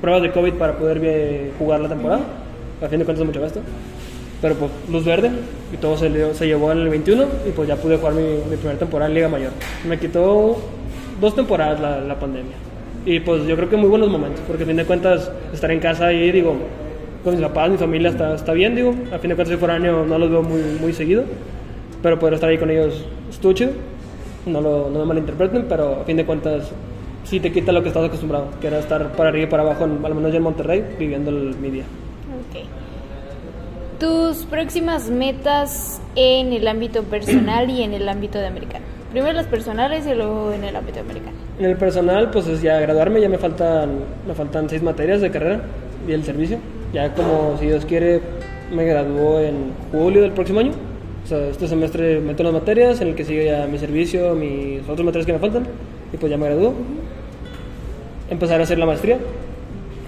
[0.00, 2.20] pruebas de COVID para poder jugar la temporada.
[2.82, 3.60] A fin de cuentas mucho gasto.
[4.42, 5.30] Pero pues luz verde
[5.72, 6.10] y todo se,
[6.46, 9.52] llevó en el 21 y pues ya pude jugar mi, primera temporada en Liga Mayor.
[9.88, 10.58] Me quitó
[11.20, 12.56] dos temporadas la, la pandemia.
[13.06, 15.80] Y pues yo creo que muy buenos momentos, porque a fin de cuentas estar en
[15.80, 16.54] casa ahí, digo,
[17.24, 18.90] con mis papás, mi familia está, está bien, digo.
[19.12, 21.24] A fin de cuentas soy foráneo, no los veo muy, muy seguido,
[22.02, 23.72] pero poder estar ahí con ellos estuvo chido.
[24.46, 26.70] No, lo, no me malinterpreten, pero a fin de cuentas
[27.24, 29.84] sí te quita lo que estás acostumbrado, que era estar para arriba y para abajo,
[29.84, 31.84] en- al menos ya en Monterrey, viviendo el, mi día.
[31.84, 32.66] Ok.
[34.00, 38.84] Tus próximas metas en el ámbito personal y en el ámbito de americano.
[39.12, 41.36] Primero las personales y luego en el ámbito americano.
[41.58, 43.90] En el personal, pues es ya graduarme, ya me faltan,
[44.26, 45.60] me faltan seis materias de carrera
[46.08, 46.58] y el servicio.
[46.92, 48.20] Ya como si Dios quiere,
[48.74, 50.72] me graduó en julio del próximo año.
[51.24, 54.82] O sea, este semestre meto unas materias, en el que sigue ya mi servicio, mis
[54.82, 55.66] otras materias que me faltan,
[56.12, 56.74] y pues ya me graduó.
[58.28, 59.18] Empezar a hacer la maestría,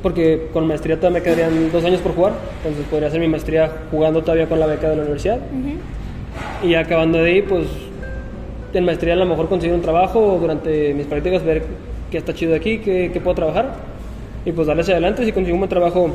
[0.03, 3.71] porque con maestría todavía me quedarían dos años por jugar, entonces podría hacer mi maestría
[3.91, 5.39] jugando todavía con la beca de la universidad.
[6.63, 7.67] Y ya acabando de ahí, pues
[8.73, 11.63] en maestría a lo mejor conseguir un trabajo o durante mis prácticas ver
[12.11, 13.77] qué está chido aquí, qué, qué puedo trabajar
[14.45, 15.25] y pues darle hacia adelante.
[15.25, 16.11] Si consigo un buen trabajo,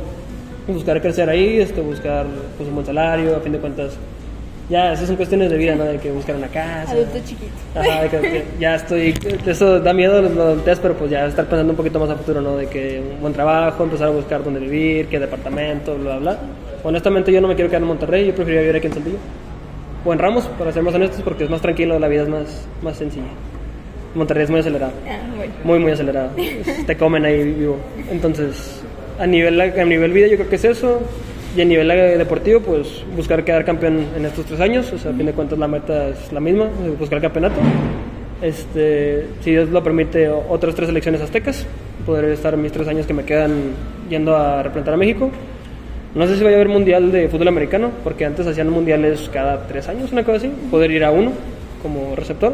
[0.68, 2.26] buscar crecer ahí, este, buscar
[2.58, 3.98] pues, un buen salario, a fin de cuentas.
[4.70, 5.84] Ya, esas son cuestiones de vida, ¿no?
[5.84, 6.92] De que buscar una casa.
[6.92, 7.52] Adulto chiquito.
[7.74, 9.16] Ajá, de que, que ya estoy,
[9.48, 12.40] eso da miedo los adultez, pero pues ya estar pensando un poquito más a futuro,
[12.40, 12.56] ¿no?
[12.56, 16.38] De que un buen trabajo, empezar a buscar dónde vivir, qué departamento, bla, bla.
[16.84, 19.18] Honestamente yo no me quiero quedar en Monterrey, yo preferiría vivir aquí en Saltillo.
[20.06, 22.68] O en Ramos, para ser más honestos, porque es más tranquilo, la vida es más,
[22.84, 23.26] más sencilla.
[24.16, 25.54] Monterrey es muy acelerado, Ah, bueno.
[25.64, 26.30] muy, muy acelerado.
[26.88, 27.78] Te comen ahí vivo.
[28.12, 28.82] Entonces,
[29.20, 31.02] a nivel, a nivel vida yo creo que es eso.
[31.58, 31.88] Y a nivel
[32.18, 34.92] deportivo, pues buscar quedar campeón en estos tres años.
[34.94, 36.68] O sea, a fin de cuentas la meta es la misma,
[37.00, 37.60] buscar campeonato.
[38.42, 41.66] Este, si Dios lo permite, otras tres elecciones aztecas.
[42.06, 43.52] Poder estar mis tres años que me quedan
[44.10, 45.32] yendo a representar a México.
[46.16, 49.68] No sé si vaya a haber mundial de fútbol americano, porque antes hacían mundiales cada
[49.68, 50.52] tres años, una cosa así.
[50.72, 51.32] Poder ir a uno
[51.82, 52.54] como receptor.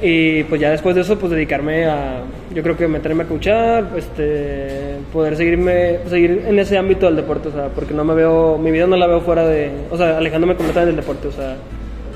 [0.00, 2.22] Y pues ya después de eso, pues dedicarme a,
[2.54, 7.48] yo creo que meterme a coachar, este, poder seguirme, seguir en ese ámbito del deporte,
[7.48, 10.18] o sea, porque no me veo, mi vida no la veo fuera de, o sea,
[10.18, 11.56] alejándome completamente del deporte, o sea,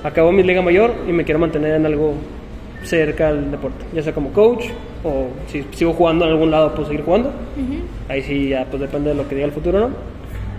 [0.05, 2.14] acabo mi liga mayor y me quiero mantener en algo
[2.85, 4.66] cerca al deporte, ya sea como coach
[5.05, 7.33] o si sigo jugando en algún lado, pues seguir jugando.
[8.09, 9.91] Ahí sí ya pues depende de lo que diga el futuro, ¿no?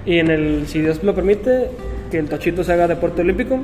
[0.05, 1.69] Y en el, si Dios lo permite,
[2.11, 3.59] que el Tochito se haga deporte olímpico.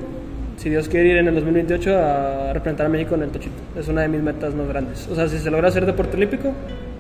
[0.59, 3.55] Si Dios quiere ir en el 2028 a representar a México en el Tochito.
[3.79, 5.07] Es una de mis metas más grandes.
[5.09, 6.51] O sea, si se logra hacer deporte olímpico,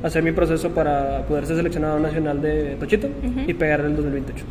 [0.01, 3.09] hacer mi proceso para poder ser seleccionado nacional de Tochito
[3.45, 4.45] y pegar en el 2028.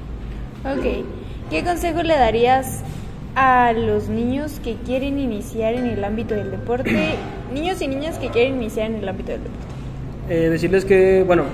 [0.76, 1.06] Ok.
[1.48, 2.82] ¿Qué consejo le darías
[3.34, 7.14] a los niños que quieren iniciar en el ámbito del deporte?
[7.54, 9.74] niños y niñas que quieren iniciar en el ámbito del deporte.
[10.28, 11.44] Eh, decirles que, bueno,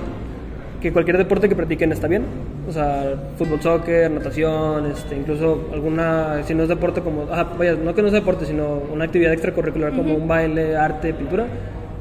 [0.81, 2.25] que cualquier deporte que practiquen está bien.
[2.67, 7.75] O sea, fútbol, soccer, natación, este, incluso alguna, si no es deporte como, ah, vaya,
[7.75, 11.45] no que no es deporte, sino una actividad extracurricular como un baile, arte, pintura,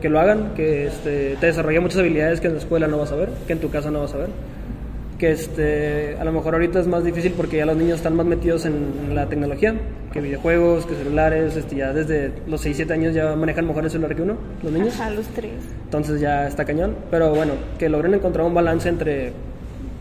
[0.01, 3.12] que lo hagan, que este, te desarrolla muchas habilidades que en la escuela no vas
[3.12, 4.29] a ver, que en tu casa no vas a ver.
[5.25, 8.27] Que este, a lo mejor ahorita es más difícil porque ya los niños están más
[8.27, 9.75] metidos en, la tecnología,
[10.12, 13.91] que videojuegos, que celulares, este, ya desde los 6, 7 años ya manejan mejor el
[13.91, 15.01] celular que uno, los niños.
[15.01, 15.51] A los 3.
[15.85, 19.33] Entonces ya está cañón, pero bueno, que logren encontrar un balance entre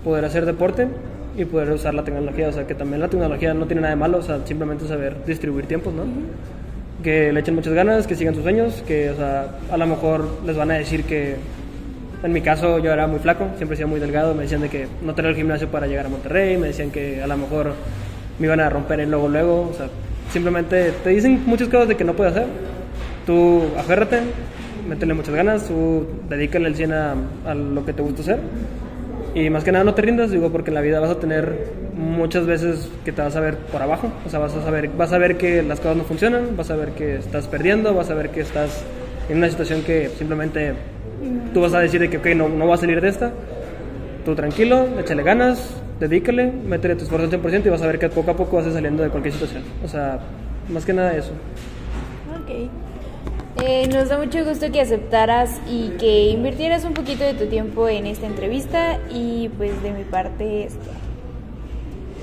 [0.03, 0.89] poder hacer deporte
[1.37, 3.99] y poder usar la tecnología, o sea, que también la tecnología no tiene nada de
[4.01, 6.03] malo, o sea, simplemente saber distribuir tiempos, ¿no?
[7.01, 10.27] Que le echen muchas ganas, que sigan sus sueños, que, o sea, a lo mejor
[10.45, 11.37] les van a decir que
[12.23, 14.69] en mi caso yo era muy flaco, siempre he sido muy delgado, me decían de
[14.69, 17.73] que no tenía el gimnasio para llegar a Monterrey, me decían que a lo mejor
[18.39, 19.87] me iban a romper el logo luego, o sea,
[20.31, 22.47] simplemente te dicen muchas cosas de que no puedes hacer.
[23.25, 24.21] Tú aférrate,
[24.87, 27.15] métele muchas ganas, tú dedícale el 100 a,
[27.45, 28.39] a lo que te gusta hacer.
[29.35, 31.71] Y más que nada no te rindas, digo, porque en la vida vas a tener
[31.95, 35.11] muchas veces que te vas a ver por abajo, o sea, vas a saber, vas
[35.11, 38.13] a ver que las cosas no funcionan, vas a ver que estás perdiendo, vas a
[38.13, 38.83] ver que estás
[39.29, 40.73] en una situación que simplemente
[41.53, 43.31] Tú vas a decir de que, ok, no, no va a salir de esta.
[44.25, 48.09] Tú tranquilo, échale ganas, dedícale, métele tu esfuerzo al 100% y vas a ver que
[48.09, 49.63] poco a poco vas a saliendo de cualquier situación.
[49.83, 50.19] O sea,
[50.69, 51.31] más que nada eso.
[52.41, 52.69] Ok.
[53.63, 57.87] Eh, nos da mucho gusto que aceptaras y que invirtieras un poquito de tu tiempo
[57.87, 60.89] en esta entrevista y pues de mi parte esto.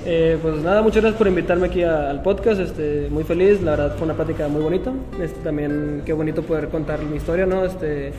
[0.05, 3.95] Eh, pues nada, muchas gracias por invitarme aquí al podcast, este, muy feliz, la verdad
[3.95, 7.63] fue una plática muy bonita, este, también qué bonito poder contar mi historia, ¿no?
[7.63, 8.11] Este,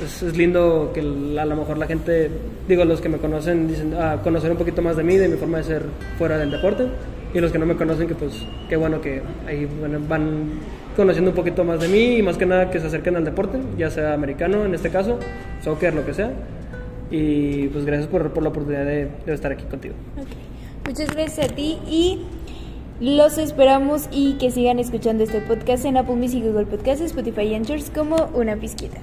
[0.00, 2.30] es, es, lindo que a lo mejor la gente,
[2.68, 5.36] digo, los que me conocen dicen, ah, conocer un poquito más de mí, de mi
[5.36, 5.82] forma de ser
[6.18, 6.86] fuera del deporte,
[7.34, 9.66] y los que no me conocen, que pues qué bueno que ahí
[10.08, 10.60] van
[10.96, 13.58] conociendo un poquito más de mí y más que nada que se acerquen al deporte,
[13.78, 15.18] ya sea americano en este caso,
[15.62, 16.32] soccer, lo que sea.
[17.10, 19.94] Y pues gracias por, por la oportunidad de, de, estar aquí contigo.
[20.86, 22.20] Muchas gracias a ti y
[23.00, 27.54] los esperamos y que sigan escuchando este podcast en Apple Music, Google Podcasts, Spotify y
[27.54, 28.98] Anchors como una pizquita.